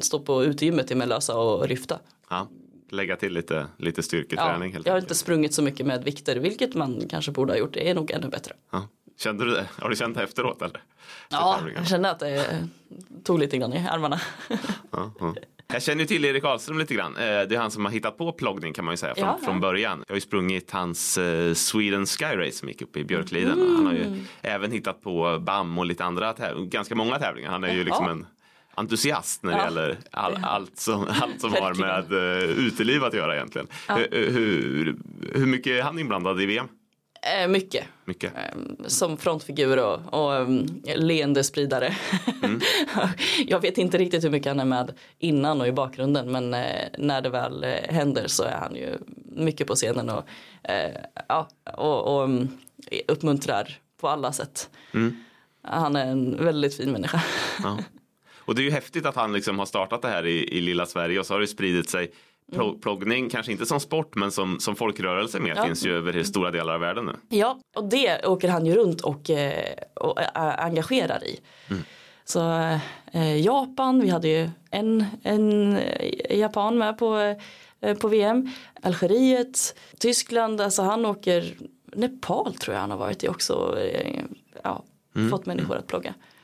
stå 0.00 0.20
på 0.20 0.44
utegymmet 0.44 0.96
med 0.96 1.08
lösa 1.08 1.36
och 1.38 1.68
lyfta. 1.68 1.98
Ja. 2.30 2.48
Lägga 2.92 3.16
till 3.16 3.32
lite, 3.32 3.66
lite 3.76 3.98
Ja, 3.98 4.02
styrketräning. 4.02 4.72
helt 4.72 4.86
jag 4.86 4.92
har 4.92 4.96
enkelt. 4.96 5.10
inte 5.10 5.14
sprungit 5.14 5.54
så 5.54 5.62
mycket 5.62 5.86
med 5.86 6.04
vikter, 6.04 6.36
vilket 6.36 6.74
man 6.74 7.02
kanske 7.10 7.30
borde 7.32 7.52
ha 7.52 7.58
gjort. 7.58 7.72
Det 7.74 7.90
är 7.90 7.94
nog 7.94 8.10
ännu 8.10 8.28
bättre. 8.28 8.54
Ja. 8.72 8.88
Kände 9.18 9.44
du 9.44 9.50
det? 9.50 9.66
Har 9.78 9.88
du 9.90 9.96
känt 9.96 10.16
det 10.16 10.22
efteråt 10.22 10.62
eller? 10.62 10.82
Ja, 11.28 11.60
jag 11.76 11.86
kände 11.88 12.10
att 12.10 12.18
det 12.18 12.68
tog 13.24 13.38
lite 13.38 13.58
grann 13.58 13.72
i 13.72 13.88
armarna. 13.88 14.20
Ja, 14.90 15.12
ja. 15.20 15.34
Jag 15.72 15.82
känner 15.82 16.00
ju 16.00 16.06
till 16.06 16.24
Erik 16.24 16.44
Ahlström 16.44 16.78
lite 16.78 16.94
grann. 16.94 17.16
Eh, 17.16 17.20
Det 17.22 17.52
är 17.54 17.58
han 17.58 17.70
som 17.70 17.84
har 17.84 17.92
hittat 17.92 18.18
på 18.18 18.32
ploggning 18.32 18.72
kan 18.72 18.84
man 18.84 18.92
ju 18.92 18.96
säga 18.96 19.14
från, 19.14 19.24
Ja, 19.24 19.36
ja. 19.40 19.44
från 19.46 19.60
början. 19.60 20.04
Jag 20.08 20.12
har 20.12 20.16
ju 20.16 20.20
sprungit 20.20 20.70
hans 20.70 21.18
eh, 21.18 21.54
Sweden 21.54 22.06
Sky 22.06 22.24
Race 22.24 22.52
som 22.58 22.68
gick 22.68 22.82
upp 22.82 22.96
i 22.96 23.04
Björkliden. 23.04 23.74
Han 23.76 23.86
har 23.86 23.92
ju 23.92 24.02
Mm. 24.04 24.20
även 24.42 24.72
hittat 24.72 25.02
på 25.02 25.38
BAM 25.40 25.78
och 25.78 25.86
lite 25.86 26.04
andra 26.04 26.34
ganska 26.58 26.94
många 26.94 27.18
tävlingar. 27.18 27.50
Han 27.50 27.64
är 27.64 27.74
ju 27.74 27.84
liksom 27.84 28.08
en 28.08 28.26
entusiast 28.74 29.42
när 29.42 29.50
det 29.52 29.58
Ja. 29.58 29.64
gäller 29.64 29.98
all, 30.10 30.38
allt 30.42 30.78
som, 30.78 31.06
allt 31.22 31.40
som 31.40 31.52
har 31.52 31.74
med 31.74 32.12
uh, 32.12 32.66
uteliv 32.66 33.04
att 33.04 33.14
göra 33.14 33.34
egentligen. 33.36 33.66
Ja. 33.88 33.94
Hur, 33.96 34.30
hur, 34.30 34.96
hur 35.34 35.46
mycket 35.46 35.72
är 35.72 35.82
han 35.82 35.98
inblandad 35.98 36.40
i 36.40 36.46
VM? 36.46 36.68
Eh, 37.42 37.48
mycket. 37.48 37.84
Mycket. 38.04 38.32
Eh, 38.36 38.86
Som 38.86 39.16
frontfigur 39.16 39.78
och, 39.78 40.00
och 40.14 40.40
um, 40.40 40.82
leendespridare. 40.96 41.94
Mm. 42.42 42.60
jag 43.46 43.60
vet 43.60 43.78
inte 43.78 43.98
riktigt 43.98 44.24
hur 44.24 44.30
mycket 44.30 44.48
han 44.50 44.60
är 44.60 44.64
med 44.64 44.92
innan 45.18 45.60
och 45.60 45.66
i 45.66 45.72
bakgrunden 45.72 46.32
men 46.32 46.54
eh, 46.54 46.88
när 46.98 47.20
det 47.20 47.28
väl 47.28 47.64
eh, 47.64 47.70
händer 47.94 48.26
så 48.26 48.42
är 48.42 48.56
han 48.56 48.76
ju 48.76 48.98
mycket 49.36 49.66
på 49.66 49.74
scenen 49.74 50.10
och, 50.10 50.24
eh, 50.62 50.90
ja, 51.28 51.48
och, 51.76 52.16
och 52.16 52.24
um, 52.24 52.48
uppmuntrar 53.08 53.78
på 54.00 54.08
alla 54.08 54.32
sätt. 54.32 54.70
Mm. 54.94 55.16
Han 55.62 55.96
är 55.96 56.06
en 56.06 56.44
väldigt 56.44 56.76
fin 56.76 56.92
människa. 56.92 57.22
Ja. 57.62 57.78
Och 58.44 58.54
det 58.54 58.62
är 58.62 58.64
ju 58.64 58.70
häftigt 58.70 59.06
att 59.06 59.16
han 59.16 59.32
liksom 59.32 59.58
har 59.58 59.66
startat 59.66 60.02
det 60.02 60.08
här 60.08 60.26
i, 60.26 60.56
i 60.56 60.60
lilla 60.60 60.86
Sverige 60.86 61.18
och 61.20 61.26
så 61.26 61.34
har 61.34 61.40
det 61.40 61.46
spridit 61.46 61.90
sig. 61.90 62.10
Pro, 62.52 62.78
Ploggning, 62.78 63.30
kanske 63.30 63.52
inte 63.52 63.66
som 63.66 63.80
sport 63.80 64.14
men 64.14 64.32
som, 64.32 64.60
som 64.60 64.76
folkrörelse 64.76 65.40
med, 65.40 65.56
Ja. 65.56 65.64
finns 65.66 65.86
ju 65.86 65.96
över 65.96 66.22
stora 66.22 66.50
delar 66.50 66.74
av 66.74 66.80
världen 66.80 67.04
nu. 67.06 67.12
Ja, 67.36 67.58
och 67.76 67.84
det 67.88 68.26
åker 68.26 68.48
han 68.48 68.66
ju 68.66 68.74
runt 68.74 69.00
och, 69.00 69.30
eh, 69.30 69.74
och 69.94 70.20
ä- 70.20 70.30
engagerar 70.58 71.24
i. 71.24 71.40
Så 72.24 72.50
eh, 73.12 73.40
Japan, 73.40 74.00
vi 74.00 74.08
hade 74.08 74.28
ju 74.28 74.50
en, 74.70 75.04
en 75.22 75.76
eh, 75.76 76.38
japan 76.38 76.78
med 76.78 76.98
på, 76.98 77.36
eh, 77.80 77.96
på 77.96 78.08
VM. 78.08 78.50
Algeriet, 78.82 79.78
Tyskland, 79.98 80.60
alltså 80.60 80.82
han 80.82 81.06
åker 81.06 81.54
Nepal 81.96 82.54
tror 82.54 82.74
jag 82.74 82.80
han 82.80 82.90
har 82.90 82.98
varit 82.98 83.24
i 83.24 83.28
också. 83.28 83.78
Eh, 83.80 84.20
ja, 84.62 84.82
Fått 85.30 85.46
människor 85.46 85.76
att 85.76 85.86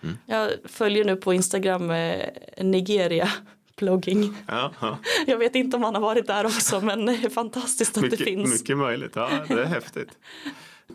plogga. 0.02 0.18
Jag 0.26 0.50
följer 0.64 1.04
nu 1.04 1.16
på 1.16 1.34
Instagram 1.34 1.90
eh, 1.90 2.24
Nigeria 2.60 3.28
plogging. 3.76 4.34
Ja, 4.48 4.70
ja. 4.80 4.98
Jag 5.26 5.38
vet 5.38 5.54
inte 5.54 5.76
om 5.76 5.82
han 5.82 5.94
har 5.94 6.02
varit 6.02 6.26
där 6.26 6.46
också 6.46 6.80
men 6.80 7.06
det 7.06 7.12
är 7.12 7.30
fantastiskt 7.30 7.96
att 7.96 8.02
det 8.02 8.10
Mycket, 8.10 8.26
finns. 8.26 8.60
mycket 8.60 8.76
möjligt, 8.78 9.12
ja 9.14 9.30
det 9.48 9.62
är 9.62 9.66
häftigt. 9.66 10.08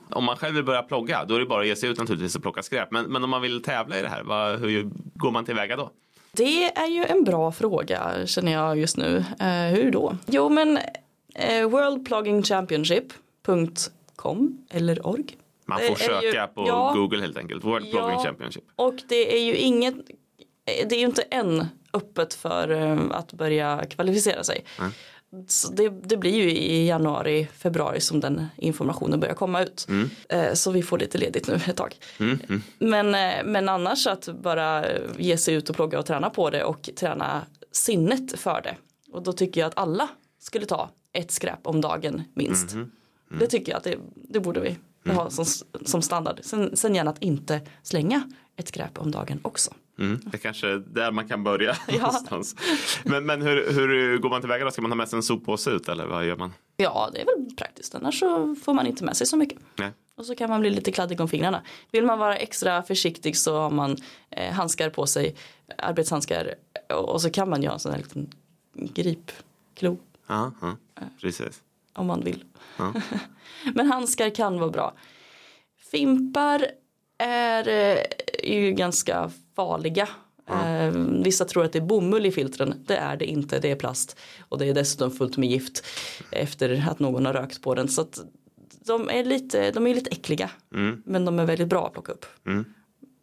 Om 0.10 0.24
man 0.24 0.38
själv 0.38 0.56
vill 0.56 0.64
börja 0.64 0.82
plogga 0.84 1.26
då 1.26 1.36
är 1.36 1.40
det 1.40 1.46
bara 1.46 1.62
att 1.62 1.68
ge 1.68 1.76
sig 1.76 1.90
ut 1.90 1.98
naturligtvis 1.98 2.36
och 2.36 2.42
plocka 2.42 2.64
skräp. 2.64 2.92
Men, 2.92 3.06
men 3.06 3.24
om 3.24 3.30
man 3.30 3.42
vill 3.42 3.64
tävla 3.64 4.00
i 4.00 4.02
det 4.02 4.08
här, 4.08 4.24
vad, 4.24 4.60
hur 4.60 4.90
går 5.14 5.32
man 5.32 5.46
tillväga 5.46 5.76
då? 5.76 5.92
Det 6.32 6.78
är 6.78 6.88
ju 6.88 7.04
en 7.04 7.24
bra 7.24 7.52
fråga 7.52 8.12
känner 8.26 8.52
jag 8.52 8.80
just 8.80 8.98
nu. 8.98 9.26
Eh, 9.40 9.76
hur 9.76 9.92
då? 9.92 10.18
Jo 10.26 10.50
men 10.50 10.80
eh, 11.36 11.70
worldploggingchampionship.com 11.70 14.58
eller 14.70 15.08
org. 15.08 15.26
Man 15.74 15.96
får 15.98 16.12
är 16.12 16.22
ju- 16.24 16.32
söka 16.32 16.48
på 16.48 16.68
ja. 16.68 16.94
Google 16.96 17.22
helt 17.22 17.38
enkelt. 17.38 17.64
World 17.64 17.86
Ja. 17.94 18.24
Championship. 18.24 18.64
Och 18.76 18.96
det 19.08 19.36
är 19.38 19.44
ju 19.46 19.56
inget 19.56 19.96
det 20.66 20.96
är 20.96 21.00
ju 21.00 21.06
inte 21.06 21.22
än 21.22 21.66
öppet 21.94 22.34
för 22.34 22.70
eh, 22.72 22.98
att 23.12 23.34
börja 23.34 23.86
kvalificera 23.90 24.44
sig. 24.44 24.66
Så 25.48 25.72
det, 25.74 25.90
det 25.90 26.18
blir 26.18 26.32
ju 26.36 26.52
i 26.52 26.88
januari, 26.88 27.48
februari 27.58 28.00
som 28.02 28.20
den 28.20 28.46
informationen 28.58 29.20
börjar 29.20 29.34
komma 29.36 29.64
ut. 29.64 29.88
Eh, 30.30 30.54
Så 30.54 30.72
vi 30.72 30.84
får 30.84 30.98
lite 30.98 31.18
ledigt 31.18 31.48
nu 31.48 31.54
ett 31.56 31.78
tag. 31.78 31.96
Men, 32.80 33.16
eh, 33.16 33.44
men 33.46 33.70
annars 33.70 34.08
att 34.08 34.30
bara 34.42 34.86
ge 35.18 35.38
sig 35.38 35.54
ut 35.56 35.70
och 35.70 35.76
plugga 35.76 36.00
och 36.00 36.06
träna 36.06 36.30
på 36.30 36.50
det 36.50 36.64
och 36.64 36.90
träna 36.96 37.42
sinnet 37.72 38.40
för 38.40 38.62
det. 38.62 38.76
Och 39.12 39.24
då 39.24 39.34
tycker 39.34 39.62
jag 39.62 39.68
att 39.68 39.78
alla 39.78 40.10
skulle 40.40 40.66
ta 40.66 40.90
ett 41.14 41.32
skräp 41.32 41.60
om 41.68 41.82
dagen 41.82 42.24
minst. 42.36 42.76
Det 43.40 43.48
tycker 43.48 43.72
jag 43.72 43.78
att 43.78 43.84
det, 43.84 43.98
det 44.16 44.40
borde 44.40 44.60
vi 44.60 44.78
ha 45.06 45.30
som, 45.30 45.46
som 45.86 46.02
standard. 46.02 46.40
Sen, 46.44 46.78
sen 46.78 46.96
gärna 46.96 47.12
att 47.12 47.22
inte 47.22 47.62
slänga 47.84 48.30
ett 48.56 48.68
skräp 48.68 48.98
om 48.98 49.12
dagen 49.12 49.40
också. 49.42 49.72
Mm. 50.00 50.20
Det 50.24 50.38
är 50.38 50.40
kanske 50.40 50.78
där 50.78 51.12
man 51.12 51.28
kan 51.28 51.44
börja 51.44 51.76
någonstans. 51.88 52.56
Men, 53.04 53.26
men 53.26 53.42
hur, 53.42 53.74
hur 53.74 54.18
går 54.18 54.30
man 54.30 54.42
tillväga 54.42 54.66
då? 54.66 54.72
Ska 54.72 54.82
man 54.82 54.92
ha 54.92 54.96
med 54.96 55.10
sig 55.10 55.18
en 55.18 55.24
soppåse 55.24 55.70
ut 55.70 55.90
eller 55.90 56.06
vad 56.06 56.26
gör 56.26 56.38
man? 56.38 56.54
Ja, 56.78 57.10
det 57.14 57.22
är 57.22 57.26
väl 57.26 57.56
praktiskt. 57.56 57.96
Annars 57.96 58.20
så 58.20 58.56
får 58.56 58.74
man 58.74 58.88
inte 58.88 59.04
med 59.04 59.18
sig 59.18 59.28
så 59.28 59.38
mycket. 59.38 59.60
Nej. 59.76 59.92
Och 60.16 60.26
så 60.26 60.36
kan 60.36 60.50
man 60.50 60.62
bli 60.62 60.70
lite 60.70 60.92
kladdig 60.92 61.22
om 61.22 61.28
fingrarna. 61.28 61.62
Vill 61.92 62.06
man 62.06 62.20
vara 62.20 62.38
extra 62.38 62.84
försiktig 62.84 63.38
så 63.38 63.58
har 63.60 63.70
man 63.70 63.98
eh, 64.30 64.54
handskar 64.54 64.90
på 64.90 65.08
sig, 65.08 65.36
arbetshandskar 65.78 66.56
och, 66.90 67.10
och 67.10 67.22
så 67.22 67.30
kan 67.30 67.50
man 67.50 67.62
ju 67.62 67.68
ha 67.68 67.74
en 67.74 67.80
sån 67.80 67.92
här 67.92 68.00
liten 68.00 68.32
gripklo 68.74 69.98
Ja, 70.28 70.52
ja, 70.62 70.76
precis. 71.22 71.62
Om 71.94 72.06
man 72.06 72.24
vill. 72.24 72.44
Ja. 72.78 72.94
Men 73.74 73.92
handskar 73.92 74.30
kan 74.30 74.60
vara 74.60 74.70
bra. 74.70 74.94
Fimpar 75.92 76.68
är 77.18 77.68
eh, 77.68 77.98
ju 78.44 78.72
ganska 78.72 79.32
farliga. 79.56 80.10
Eh, 80.50 80.92
vissa 81.24 81.46
tror 81.46 81.66
att 81.66 81.74
det 81.74 81.80
är 81.80 81.86
bomull 81.86 82.26
i 82.26 82.32
filtren. 82.32 82.84
Det 82.88 82.96
är 82.96 83.18
det 83.18 83.26
inte, 83.26 83.60
det 83.60 83.72
är 83.72 83.76
plast. 83.76 84.20
Och 84.50 84.58
det 84.58 84.66
är 84.66 84.74
dessutom 84.74 85.12
fullt 85.12 85.38
med 85.38 85.50
gift 85.50 85.86
efter 86.32 86.88
att 86.90 87.00
någon 87.00 87.26
har 87.26 87.34
rökt 87.34 87.62
på 87.62 87.76
den. 87.76 87.88
Så 87.88 88.06
de 88.86 89.10
är 89.10 89.24
lite, 89.24 89.72
de 89.72 89.88
är 89.88 89.96
lite 89.96 90.10
äckliga. 90.10 90.50
Men 91.06 91.26
de 91.26 91.40
är 91.40 91.46
väldigt 91.46 91.68
bra 91.68 91.88
att 91.88 91.94
plocka 91.94 92.12
upp. 92.12 92.26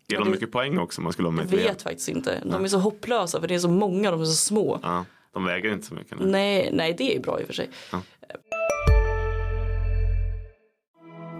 Ger 0.08 0.18
de 0.18 0.30
mycket 0.30 0.52
poäng 0.52 0.78
också 0.78 1.00
man 1.00 1.12
skulle 1.12 1.28
ha 1.28 1.32
med 1.32 1.46
vet 1.46 1.82
faktiskt 1.82 2.08
inte. 2.08 2.42
De 2.44 2.64
är 2.64 2.68
så 2.68 2.78
hopplösa 2.78 3.40
för 3.40 3.48
det 3.48 3.54
är 3.54 3.58
så 3.58 3.68
många, 3.68 4.10
de 4.10 4.20
är 4.20 4.24
så 4.24 4.32
små. 4.32 4.80
Ja, 4.82 5.04
de 5.32 5.44
väger 5.44 5.72
inte 5.72 5.86
så 5.86 5.94
mycket. 5.94 6.18
Nej. 6.18 6.30
Nej, 6.30 6.70
nej 6.72 6.94
det 6.98 7.16
är 7.16 7.20
bra 7.20 7.40
i 7.40 7.42
och 7.42 7.46
för 7.46 7.54
sig. 7.54 7.70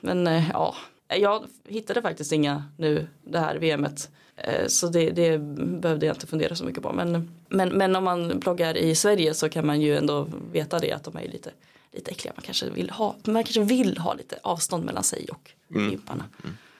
Men 0.00 0.26
eh, 0.26 0.50
ja, 0.52 0.74
jag 1.08 1.44
hittade 1.68 2.02
faktiskt 2.02 2.32
inga 2.32 2.64
nu 2.78 3.06
det 3.24 3.38
här 3.38 3.56
VMet. 3.58 4.08
Eh, 4.36 4.66
Så 4.66 4.88
det, 4.88 5.10
det 5.10 5.38
behövde 5.80 6.06
jag 6.06 6.16
inte 6.16 6.26
fundera 6.26 6.54
så 6.54 6.64
mycket 6.64 6.82
på. 6.82 6.92
Men, 6.92 7.30
men, 7.48 7.68
men 7.68 7.96
om 7.96 8.04
man 8.04 8.38
bloggar 8.38 8.76
i 8.76 8.94
Sverige 8.94 9.34
så 9.34 9.48
kan 9.48 9.66
man 9.66 9.80
ju 9.80 9.96
ändå 9.96 10.28
veta 10.52 10.78
det 10.78 10.92
att 10.92 11.04
de 11.04 11.16
är 11.16 11.28
lite, 11.28 11.50
lite 11.92 12.10
äckliga. 12.10 12.32
Man 12.36 12.42
kanske, 12.42 12.70
vill 12.70 12.90
ha, 12.90 13.16
man 13.24 13.44
kanske 13.44 13.60
vill 13.62 13.98
ha 13.98 14.14
lite 14.14 14.38
avstånd 14.42 14.84
mellan 14.84 15.04
sig 15.04 15.26
och 15.30 15.50
gymparna. 15.90 16.24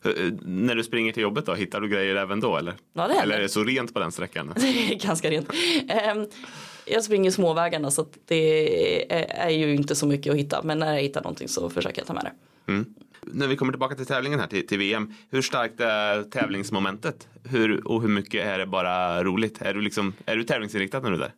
Eh, 0.04 0.32
När 0.42 0.74
du 0.74 0.84
springer 0.84 1.12
till 1.12 1.22
jobbet 1.22 1.46
då, 1.46 1.54
hittar 1.54 1.80
du 1.80 1.88
grejer 1.88 2.16
även 2.16 2.40
då 2.40 2.56
eller? 2.56 2.74
Ja, 2.92 3.08
det 3.08 3.14
eller 3.14 3.36
är 3.36 3.40
det 3.40 3.48
så 3.48 3.64
rent 3.64 3.94
på 3.94 4.00
den 4.00 4.12
sträckan? 4.12 4.52
Det 4.60 4.66
är 4.92 4.94
ganska 4.98 5.30
rent. 5.30 5.50
Ehm, 5.88 6.26
Jag 6.86 7.04
springer 7.04 7.30
småvägarna 7.30 7.90
så 7.90 8.06
det 8.26 9.12
är- 9.12 9.26
är 9.46 9.50
ju 9.50 9.74
inte 9.74 9.94
så 9.94 10.06
mycket 10.06 10.32
att 10.32 10.38
hitta. 10.38 10.62
Men 10.62 10.78
när 10.78 10.94
jag 10.94 11.02
hittar 11.02 11.22
någonting 11.22 11.48
så 11.48 11.70
försöker 11.70 12.00
jag 12.00 12.06
ta 12.06 12.12
med 12.14 12.24
det. 12.24 12.32
När 13.22 13.46
vi 13.46 13.56
kommer 13.56 13.72
tillbaka 13.72 13.94
till 13.94 14.06
tävlingen 14.06 14.40
här 14.40 14.46
till, 14.46 14.66
till 14.66 14.78
VM, 14.78 15.14
hur 15.30 15.42
starkt 15.42 15.80
är 15.80 16.22
tävlingsmomentet? 16.22 17.28
Hur, 17.44 17.88
och 17.88 18.02
hur 18.02 18.08
mycket 18.08 18.46
är 18.46 18.58
det 18.58 18.66
bara 18.66 19.24
roligt? 19.24 19.62
Är 19.62 19.74
du, 19.74 19.80
liksom, 19.80 20.12
är 20.26 20.36
du 20.36 20.44
tävlingsinriktad 20.44 21.00
när 21.00 21.10
du 21.10 21.16
är 21.16 21.20
där? 21.20 21.32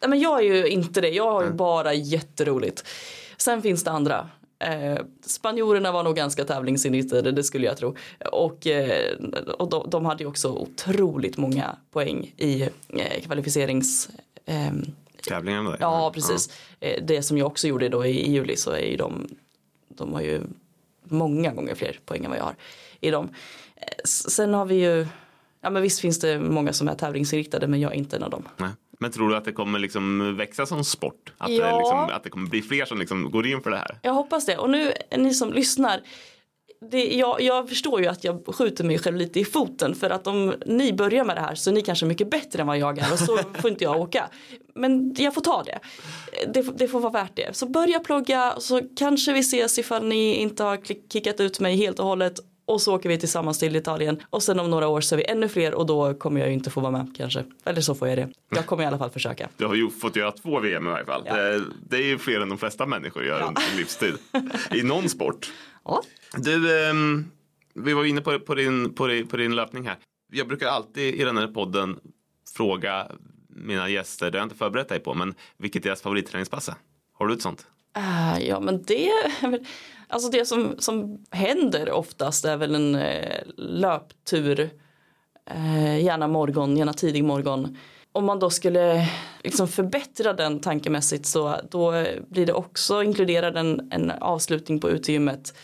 Nej, 0.00 0.10
men 0.10 0.20
jag 0.20 0.38
är 0.38 0.54
ju 0.54 0.68
inte 0.68 1.00
det. 1.00 1.08
Jag 1.08 1.32
har 1.32 1.44
ju 1.44 1.50
bara 1.50 1.94
jätteroligt. 1.94 2.86
Sen 3.36 3.62
finns 3.62 3.84
det 3.84 3.90
andra. 3.90 4.28
Eh, 4.58 4.98
spanjorerna 5.26 5.92
var 5.92 6.02
nog 6.02 6.16
ganska 6.16 6.44
tävlingsinriktade, 6.44 7.32
det 7.32 7.44
skulle 7.44 7.66
jag 7.66 7.76
tro. 7.76 7.96
Och, 8.32 8.66
eh, 8.66 9.16
och 9.58 9.70
de, 9.70 9.90
de 9.90 10.04
hade 10.04 10.22
ju 10.22 10.28
också 10.28 10.48
otroligt 10.48 11.36
många 11.36 11.76
poäng 11.90 12.34
i 12.36 12.62
eh, 12.88 13.22
kvalificerings... 13.24 14.10
Tävlingen 15.28 15.64
där? 15.64 15.76
Ja, 15.80 16.10
precis. 16.14 16.50
Eh, 16.80 17.04
Det 17.04 17.22
som 17.22 17.38
jag 17.38 17.46
också 17.46 17.68
gjorde 17.68 17.88
då 17.88 18.06
i, 18.06 18.26
i 18.26 18.32
juli 18.32 18.56
så 18.56 18.70
är 18.70 18.86
ju 18.86 18.96
de, 18.96 19.28
de 19.88 20.12
har 20.12 20.20
ju 20.20 20.40
många 21.12 21.52
gånger 21.52 21.74
fler 21.74 21.98
poäng 22.06 22.24
än 22.24 22.30
vad 22.30 22.38
jag 22.38 22.44
har 22.44 22.54
i 23.00 23.10
dem. 23.10 23.28
Eh, 23.76 23.82
Sen 24.04 24.54
har 24.54 24.66
vi 24.66 24.74
ju, 24.74 25.06
ja 25.60 25.70
men 25.70 25.82
visst 25.82 26.00
finns 26.00 26.20
det 26.20 26.38
många 26.38 26.72
som 26.72 26.88
är 26.88 26.94
tävlingsinriktade 26.94 27.66
men 27.66 27.80
jag 27.80 27.92
är 27.92 27.96
inte 27.96 28.16
en 28.16 28.22
av 28.22 28.30
dem. 28.30 28.48
Nej. 28.56 28.70
Men 29.00 29.10
tror 29.12 29.28
du 29.28 29.36
att 29.36 29.44
det 29.44 29.52
kommer 29.52 29.78
liksom 29.78 30.36
växa 30.36 30.66
som 30.66 30.84
sport? 30.84 31.32
Att, 31.38 31.50
Ja. 31.50 31.66
det, 31.72 31.78
liksom, 31.78 31.98
att 31.98 32.24
det 32.24 32.30
kommer 32.30 32.48
bli 32.48 32.62
fler 32.62 32.84
som 32.84 32.98
liksom 32.98 33.30
går 33.30 33.46
in 33.46 33.60
för 33.62 33.70
det 33.70 33.76
här? 33.76 33.98
Jag 34.02 34.12
hoppas 34.12 34.46
det. 34.46 34.56
Och 34.56 34.70
nu 34.70 34.92
ni 35.16 35.34
som 35.34 35.52
lyssnar. 35.52 36.00
Det, 36.90 37.04
jag, 37.04 37.40
jag 37.40 37.68
förstår 37.68 38.00
ju 38.00 38.06
att 38.06 38.24
jag 38.24 38.54
skjuter 38.54 38.84
mig 38.84 38.98
själv 38.98 39.16
lite 39.16 39.40
i 39.40 39.44
foten 39.44 39.94
för 39.94 40.10
att 40.10 40.26
om 40.26 40.54
ni 40.66 40.92
börjar 40.92 41.24
med 41.24 41.36
det 41.36 41.40
här 41.40 41.54
så 41.54 41.70
är 41.70 41.74
ni 41.74 41.82
kanske 41.82 42.06
mycket 42.06 42.30
bättre 42.30 42.60
än 42.60 42.66
vad 42.66 42.78
jag 42.78 42.98
är 42.98 43.12
och 43.12 43.18
så 43.18 43.36
får 43.60 43.70
inte 43.70 43.84
jag 43.84 44.00
åka. 44.00 44.28
Men 44.74 45.14
jag 45.18 45.34
får 45.34 45.40
ta 45.40 45.62
det. 45.62 45.78
Det, 46.54 46.62
det 46.78 46.88
får 46.88 47.00
vara 47.00 47.12
värt 47.12 47.36
det. 47.36 47.56
Så 47.56 47.66
börja 47.66 48.00
plugga 48.00 48.54
så 48.58 48.80
kanske 48.96 49.32
vi 49.32 49.40
ses 49.40 49.78
ifall 49.78 50.06
ni 50.06 50.34
inte 50.34 50.64
har 50.64 50.76
kickat 51.12 51.40
ut 51.40 51.60
mig 51.60 51.76
helt 51.76 51.98
och 51.98 52.06
hållet 52.06 52.40
och 52.64 52.82
så 52.82 52.94
åker 52.94 53.08
vi 53.08 53.18
tillsammans 53.18 53.58
till 53.58 53.76
Italien 53.76 54.22
och 54.30 54.42
sen 54.42 54.60
om 54.60 54.70
några 54.70 54.88
år 54.88 55.00
så 55.00 55.14
är 55.14 55.16
vi 55.16 55.24
ännu 55.24 55.48
fler 55.48 55.74
och 55.74 55.86
då 55.86 56.14
kommer 56.14 56.40
jag 56.40 56.48
ju 56.48 56.54
inte 56.54 56.70
få 56.70 56.80
vara 56.80 56.92
med 56.92 57.14
kanske. 57.16 57.44
Eller 57.64 57.80
så 57.80 57.94
får 57.94 58.08
jag 58.08 58.18
det. 58.18 58.28
Jag 58.48 58.66
kommer 58.66 58.82
i 58.82 58.86
alla 58.86 58.98
fall 58.98 59.10
försöka. 59.10 59.48
Du 59.56 59.66
har 59.66 59.74
ju 59.74 59.90
fått 59.90 60.16
göra 60.16 60.32
två 60.32 60.60
VM 60.60 60.86
i 60.86 60.90
varje 60.90 61.04
fall. 61.04 61.22
Ja. 61.26 61.36
Det, 61.36 61.64
det 61.88 61.96
är 61.96 62.06
ju 62.06 62.18
fler 62.18 62.40
än 62.40 62.48
de 62.48 62.58
flesta 62.58 62.86
människor 62.86 63.24
gör 63.24 63.42
under 63.48 63.60
sin 63.60 63.78
livstid. 63.78 64.14
I 64.74 64.82
någon 64.82 65.08
sport. 65.08 65.52
Ja. 65.84 66.02
Du, 66.36 66.88
ehm, 66.88 67.30
vi 67.74 67.92
var 67.92 68.04
inne 68.04 68.20
på, 68.20 68.38
på, 68.38 68.54
din, 68.54 68.94
på, 68.94 69.06
din, 69.06 69.26
på 69.26 69.36
din 69.36 69.56
löpning 69.56 69.86
här. 69.86 69.96
Jag 70.32 70.48
brukar 70.48 70.66
alltid 70.66 71.14
i 71.14 71.24
den 71.24 71.36
här 71.36 71.46
podden 71.46 72.00
fråga 72.56 73.10
mina 73.48 73.88
gäster, 73.88 74.30
det 74.30 74.38
har 74.38 74.40
jag 74.40 74.46
inte 74.46 74.56
förberett 74.56 74.88
dig 74.88 75.00
på, 75.00 75.14
men 75.14 75.34
vilket 75.56 75.82
deras 75.82 76.02
favoritträningspass 76.02 76.68
är. 76.68 76.74
Har 77.12 77.26
du 77.26 77.34
ett 77.34 77.42
sånt? 77.42 77.66
Uh, 77.96 78.48
ja 78.48 78.60
men 78.60 78.82
det 78.82 79.08
är 79.08 79.60
alltså 80.08 80.30
det 80.30 80.46
som, 80.46 80.74
som 80.78 81.24
händer 81.30 81.90
oftast 81.90 82.44
är 82.44 82.56
väl 82.56 82.74
en 82.74 82.94
eh, 82.94 83.42
löptur. 83.56 84.70
Eh, 85.50 86.04
gärna 86.04 86.28
morgon, 86.28 86.76
gärna 86.76 86.92
tidig 86.92 87.24
morgon. 87.24 87.78
Om 88.12 88.24
man 88.24 88.38
då 88.38 88.50
skulle 88.50 89.08
liksom 89.44 89.68
förbättra 89.68 90.32
den 90.32 90.60
tankemässigt 90.60 91.26
så 91.26 91.60
då 91.70 92.04
blir 92.28 92.46
det 92.46 92.52
också 92.52 93.02
inkluderad 93.02 93.56
en, 93.56 93.88
en 93.92 94.10
avslutning 94.10 94.80
på 94.80 94.90
utegymmet. 94.90 95.54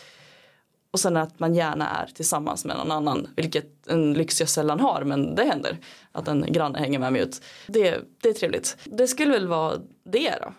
Och 0.91 0.99
sen 0.99 1.17
att 1.17 1.39
man 1.39 1.55
gärna 1.55 1.89
är 1.89 2.05
tillsammans 2.05 2.65
med 2.65 2.77
någon 2.77 2.91
annan. 2.91 3.27
Vilket 3.35 3.87
en 3.87 4.13
lyx 4.13 4.39
jag 4.39 4.49
sällan 4.49 4.79
har 4.79 5.03
men 5.03 5.35
det 5.35 5.43
händer. 5.43 5.77
Att 6.11 6.27
en 6.27 6.45
granne 6.53 6.79
hänger 6.79 6.99
med 6.99 7.13
mig 7.13 7.21
ut. 7.21 7.41
Det, 7.67 8.01
det 8.21 8.29
är 8.29 8.33
trevligt. 8.33 8.77
Det 8.83 9.07
skulle 9.07 9.31
väl 9.31 9.47
vara 9.47 9.77
det 10.03 10.35
då. 10.41 10.53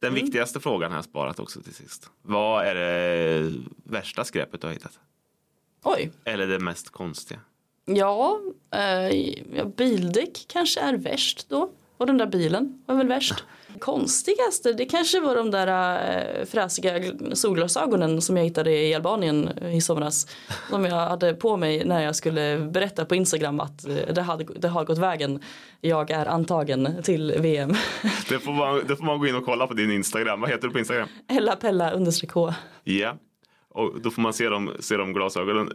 Den 0.00 0.12
Mm. 0.12 0.24
viktigaste 0.24 0.60
frågan 0.60 0.90
har 0.90 0.98
jag 0.98 1.04
sparat 1.04 1.40
också 1.40 1.60
till 1.62 1.74
sist. 1.74 2.10
Vad 2.22 2.66
är 2.66 2.74
det 2.74 3.52
värsta 3.84 4.24
skräpet 4.24 4.60
du 4.60 4.66
har 4.66 4.72
hittat? 4.74 4.98
Oj. 5.82 6.10
Eller 6.24 6.46
det 6.46 6.58
mest 6.58 6.90
konstiga? 6.90 7.40
Ja, 7.84 8.40
eh, 8.74 9.66
bildäck 9.66 10.44
kanske 10.48 10.80
är 10.80 10.94
värst 10.96 11.46
då. 11.48 11.70
Och 11.96 12.06
den 12.06 12.18
där 12.18 12.26
bilen 12.26 12.82
var 12.86 12.94
väl 12.94 13.08
värst. 13.08 13.44
Konstigaste, 13.78 14.72
det 14.72 14.84
kanske 14.84 15.20
var 15.20 15.34
de 15.36 15.50
där 15.50 15.66
äh, 16.40 16.44
fräsiga 16.46 16.98
gl- 16.98 17.34
solglasögonen 17.34 18.22
som 18.22 18.36
jag 18.36 18.44
hittade 18.44 18.70
i 18.72 18.94
Albanien 18.94 19.48
eh, 19.48 19.76
i 19.76 19.80
somras. 19.80 20.26
Som 20.70 20.84
jag 20.84 21.08
hade 21.08 21.34
på 21.34 21.56
mig 21.56 21.84
när 21.84 22.00
jag 22.02 22.16
skulle 22.16 22.58
berätta 22.58 23.04
på 23.04 23.14
Instagram 23.14 23.60
att 23.60 23.88
eh, 23.88 23.94
det, 24.14 24.22
hade, 24.22 24.44
det 24.44 24.68
har 24.68 24.84
gått 24.84 24.98
vägen. 24.98 25.40
Jag 25.80 26.10
är 26.10 26.26
antagen 26.26 27.02
till 27.02 27.34
VM. 27.38 27.74
Det 28.28 28.38
får, 28.38 28.52
man, 28.52 28.82
det 28.88 28.96
får 28.96 29.04
man 29.04 29.18
gå 29.18 29.26
in 29.26 29.34
och 29.36 29.44
kolla 29.44 29.66
på 29.66 29.74
din 29.74 29.90
Instagram. 29.90 30.40
Vad 30.40 30.50
heter 30.50 30.66
du 30.68 30.72
på 30.72 30.78
Instagram? 30.78 31.08
Ella 31.28 31.56
Pella 31.56 31.90
understreck 31.90 32.30
H. 32.32 32.52
Ja. 32.84 33.16
Och 33.74 34.00
då 34.00 34.10
får 34.10 34.22
man 34.22 34.32
se 34.32 34.48
de, 34.48 34.70
se 34.80 34.96
de 34.96 35.12
glasögonen. 35.12 35.70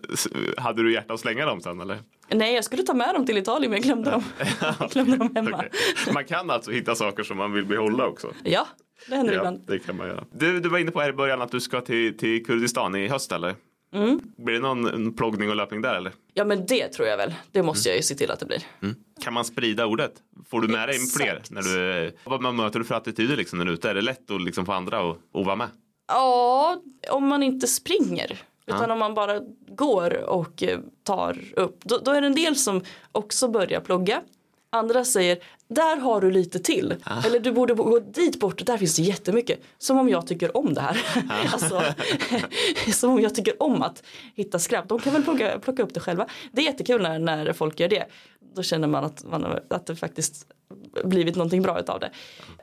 Hade 0.57 0.83
du 0.83 0.93
hjärta 0.93 1.13
att 1.13 1.19
slänga 1.19 1.45
dem 1.45 1.61
sen 1.61 1.81
eller? 1.81 1.97
Nej, 2.31 2.55
jag 2.55 2.63
skulle 2.63 2.83
ta 2.83 2.93
med 2.93 3.13
dem 3.15 3.25
till 3.25 3.37
Italien 3.37 3.71
men 3.71 3.77
jag 3.77 3.83
glömde 3.83 4.11
dem, 4.11 4.23
jag 4.79 4.89
glömde 4.89 5.17
dem 5.17 5.31
hemma. 5.35 5.57
Okej. 5.57 6.13
Man 6.13 6.25
kan 6.25 6.49
alltså 6.49 6.71
hitta 6.71 6.95
saker 6.95 7.23
som 7.23 7.37
man 7.37 7.53
vill 7.53 7.65
behålla 7.65 8.07
också. 8.07 8.33
Ja, 8.43 8.67
det 9.09 9.15
händer 9.15 9.33
Ja, 9.33 9.39
ibland. 9.39 9.63
det 9.67 9.79
kan 9.79 9.97
man 9.97 10.07
göra. 10.07 10.23
Du, 10.31 10.59
du 10.59 10.69
var 10.69 10.79
inne 10.79 10.91
på 10.91 10.99
här 11.01 11.09
i 11.09 11.13
början 11.13 11.41
att 11.41 11.51
du 11.51 11.59
ska 11.59 11.81
till, 11.81 12.17
till 12.17 12.45
Kurdistan 12.45 12.95
i 12.95 13.07
höst 13.07 13.31
eller? 13.31 13.55
Mm. 13.93 14.19
Blir 14.37 14.53
det 14.53 14.59
någon 14.59 15.13
ploggning 15.13 15.49
och 15.49 15.55
löpning 15.55 15.81
där 15.81 15.95
eller? 15.95 16.11
Ja 16.33 16.45
men 16.45 16.65
det 16.65 16.87
tror 16.87 17.07
jag 17.07 17.17
väl. 17.17 17.33
Det 17.51 17.63
måste 17.63 17.89
jag 17.89 17.95
ju 17.95 18.01
se 18.03 18.15
till 18.15 18.31
att 18.31 18.39
det 18.39 18.45
blir. 18.45 18.63
Kan 19.23 19.33
man 19.33 19.45
sprida 19.45 19.85
ordet? 19.85 20.13
Får 20.49 20.61
du 20.61 20.67
med 20.67 20.89
dig 20.89 20.95
Exakt. 20.95 21.15
fler? 21.17 21.41
När 21.49 21.61
du, 21.61 22.11
vad 22.23 22.41
man 22.41 22.55
möter 22.55 22.79
du 22.79 22.85
för 22.85 22.95
attityder 22.95 23.35
liksom 23.37 23.57
när 23.59 23.65
du 23.65 23.71
är 23.71 23.75
ute? 23.75 23.89
Är 23.89 23.95
det 23.95 24.01
lätt 24.01 24.31
att 24.31 24.41
liksom 24.41 24.65
få 24.65 24.71
andra 24.71 24.99
att, 25.11 25.17
att 25.33 25.45
vara 25.45 25.55
med? 25.55 25.67
Ja, 26.09 26.81
om 27.09 27.27
man 27.27 27.43
inte 27.43 27.67
springer. 27.67 28.41
Utan 28.65 28.91
om 28.91 28.99
man 28.99 29.13
bara 29.13 29.41
går 29.67 30.29
och 30.29 30.63
eh, 30.63 30.79
tar 31.03 31.37
upp. 31.55 31.79
Då, 31.83 31.97
då 31.97 32.11
är 32.11 32.21
det 32.21 32.27
en 32.27 32.35
del 32.35 32.55
som 32.55 32.81
också 33.11 33.47
börjar 33.47 33.79
plugga. 33.79 34.21
Andra 34.71 35.05
säger, 35.05 35.37
där 35.67 35.97
har 35.97 36.21
du 36.21 36.31
lite 36.31 36.59
till. 36.59 36.95
Eller 37.25 37.39
du 37.39 37.51
borde 37.51 37.73
gå 37.73 37.99
dit 37.99 38.39
bort, 38.39 38.65
där 38.65 38.77
finns 38.77 38.95
det 38.95 39.01
jättemycket. 39.01 39.59
Som 39.77 39.97
om 39.99 40.09
jag 40.09 40.27
tycker 40.27 40.57
om 40.57 40.73
det 40.73 40.81
här. 40.81 41.01
alltså, 41.53 41.81
som 42.93 43.11
om 43.11 43.21
jag 43.21 43.35
tycker 43.35 43.63
om 43.63 43.81
att 43.81 44.03
hitta 44.35 44.59
skräp. 44.59 44.87
De 44.87 44.99
kan 44.99 45.13
väl 45.13 45.23
plocka, 45.23 45.59
plocka 45.59 45.83
upp 45.83 45.93
det 45.93 45.99
själva. 45.99 46.27
Det 46.51 46.61
är 46.61 46.65
jättekul 46.65 47.01
när, 47.01 47.19
när 47.19 47.53
folk 47.53 47.79
gör 47.79 47.89
det. 47.89 48.05
Då 48.55 48.63
känner 48.63 48.87
man 48.87 49.03
att, 49.03 49.23
man 49.23 49.59
att 49.69 49.85
det 49.85 49.95
faktiskt 49.95 50.47
blivit 51.03 51.35
någonting 51.35 51.61
bra 51.61 51.79
utav 51.79 51.99
det. 51.99 52.11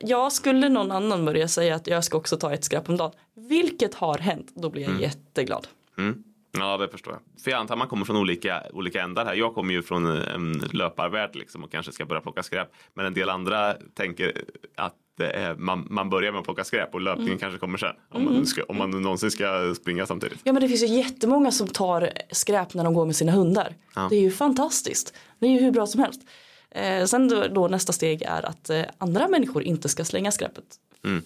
Ja, 0.01 0.31
skulle 0.31 0.69
någon 0.69 0.91
annan 0.91 1.25
börja 1.25 1.49
säga 1.49 1.75
att 1.75 1.87
jag 1.87 2.05
ska 2.05 2.17
också 2.17 2.37
ta 2.37 2.53
ett 2.53 2.65
skräp 2.65 2.89
om 2.89 2.97
dagen. 2.97 3.13
Vilket 3.35 3.95
har 3.95 4.19
hänt, 4.19 4.53
då 4.55 4.71
blir 4.71 4.83
jag 4.83 5.01
jätteglad. 5.01 5.67
Mm. 5.99 6.25
Ja, 6.59 6.77
det 6.77 6.89
förstår 6.89 7.13
jag. 7.13 7.43
För 7.43 7.51
jag 7.51 7.61
antar 7.61 7.77
man 7.77 7.89
kommer 7.89 8.05
från 8.05 8.17
olika, 8.17 8.63
olika 8.73 9.03
ändar 9.03 9.25
här. 9.25 9.35
Jag 9.35 9.55
kommer 9.55 9.75
ju 9.75 9.83
från 9.83 10.07
en 10.07 10.53
löparvärld 10.73 11.37
liksom 11.37 11.65
och 11.65 11.73
kanske 11.73 11.93
ska 11.93 12.07
börja 12.07 12.21
plocka 12.21 12.43
skräp. 12.43 12.69
Men 12.95 13.07
en 13.07 13.15
del 13.15 13.31
andra 13.31 13.75
tänker 13.95 14.43
att 14.75 14.95
är, 15.25 15.55
man, 15.55 15.87
man 15.91 16.11
börjar 16.11 16.33
med 16.33 16.39
att 16.39 16.45
plocka 16.45 16.65
skräp 16.65 16.95
och 16.95 17.01
löpningen 17.01 17.29
Mm. 17.29 17.39
kanske 17.39 17.59
kommer 17.59 17.79
sen. 17.79 17.95
Om, 18.11 18.25
man, 18.25 18.35
nu 18.35 18.47
ska, 18.47 18.63
om 18.63 18.77
man 18.77 18.91
någonsin 18.91 19.31
ska 19.31 19.75
springa 19.75 20.07
samtidigt. 20.07 20.41
Ja 20.45 20.53
men 20.53 20.63
det 20.63 20.69
finns 20.69 20.83
ju 20.83 20.87
jättemånga 20.87 21.51
som 21.51 21.69
tar 21.69 22.11
skräp 22.31 22.75
när 22.75 22.85
de 22.85 22.95
går 22.95 23.07
med 23.07 23.17
sina 23.17 23.33
hundar. 23.33 23.75
Det 24.11 24.17
är 24.17 24.21
ju 24.21 24.31
fantastiskt. 24.31 25.15
Det 25.39 25.47
är 25.47 25.51
ju 25.51 25.59
hur 25.61 25.71
bra 25.71 25.87
som 25.87 26.01
helst. 26.01 26.21
Eh, 26.71 27.05
sen 27.05 27.29
då, 27.29 27.47
då 27.49 27.69
nästa 27.69 27.93
steg 27.93 28.23
är 28.23 28.47
att 28.47 28.71
eh, 28.71 28.83
andra 28.99 29.29
människor 29.29 29.63
inte 29.63 29.89
ska 29.89 30.05
slänga 30.05 30.31
skräpet. 30.33 30.65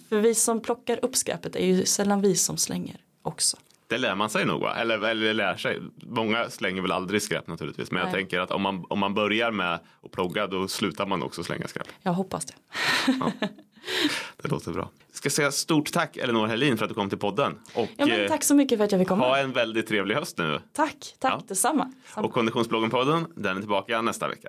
För 0.08 0.20
vi 0.20 0.34
som 0.34 0.60
plockar 0.60 1.04
upp 1.04 1.16
skräpet 1.16 1.56
är 1.56 1.66
ju 1.66 1.84
sällan 1.84 2.20
vi 2.20 2.34
som 2.36 2.56
slänger 2.56 2.96
också. 3.22 3.56
Det 3.86 3.98
lär 3.98 4.14
man 4.14 4.30
sig 4.30 4.46
nog 4.46 4.60
va? 4.60 4.74
Eller, 4.76 5.04
eller 5.08 5.34
lär 5.34 5.56
sig. 5.56 5.80
Många 6.02 6.50
slänger 6.50 6.82
väl 6.82 6.92
aldrig 6.92 7.22
skräp 7.22 7.46
naturligtvis. 7.46 7.90
Men 7.90 7.98
jag 8.00 8.06
Nej. 8.06 8.14
tänker 8.14 8.40
att 8.40 8.50
om 8.50 8.62
man, 8.62 8.84
om 8.88 8.98
man 8.98 9.14
börjar 9.14 9.50
med 9.50 9.74
att 9.74 10.10
plogga 10.12 10.46
då 10.46 10.68
slutar 10.68 11.06
man 11.06 11.22
också 11.22 11.44
slänga 11.44 11.68
skräp. 11.68 11.86
Jag 12.02 12.12
hoppas 12.12 12.44
det. 12.44 12.54
Det 14.42 14.48
låter 14.50 14.72
bra. 14.72 14.90
Ska 15.12 15.30
säga 15.30 15.52
stort 15.52 15.92
tack 15.92 16.16
Elinor 16.16 16.46
Helin 16.46 16.76
för 16.78 16.84
att 16.84 16.88
du 16.88 16.94
kom 16.94 17.08
till 17.08 17.18
podden. 17.18 17.58
Och 17.74 17.88
Ja 17.96 18.06
men 18.06 18.20
eh, 18.20 18.28
tack 18.28 18.44
så 18.44 18.54
mycket 18.54 18.78
för 18.78 18.84
att 18.84 18.92
jag 18.92 19.00
fick 19.00 19.08
komma. 19.08 19.24
ha 19.28 19.38
en 19.38 19.52
väldigt 19.52 19.86
trevlig 19.86 20.14
höst 20.14 20.38
nu. 20.38 20.60
Tack, 20.72 21.14
tack 21.18 21.32
Ja. 21.32 21.42
detsamma. 21.48 21.92
Samma. 22.14 22.26
Och 22.26 22.34
Konditionsbloggen-podden, 22.34 23.26
den 23.36 23.56
är 23.56 23.60
tillbaka 23.60 24.02
nästa 24.02 24.28
vecka. 24.28 24.48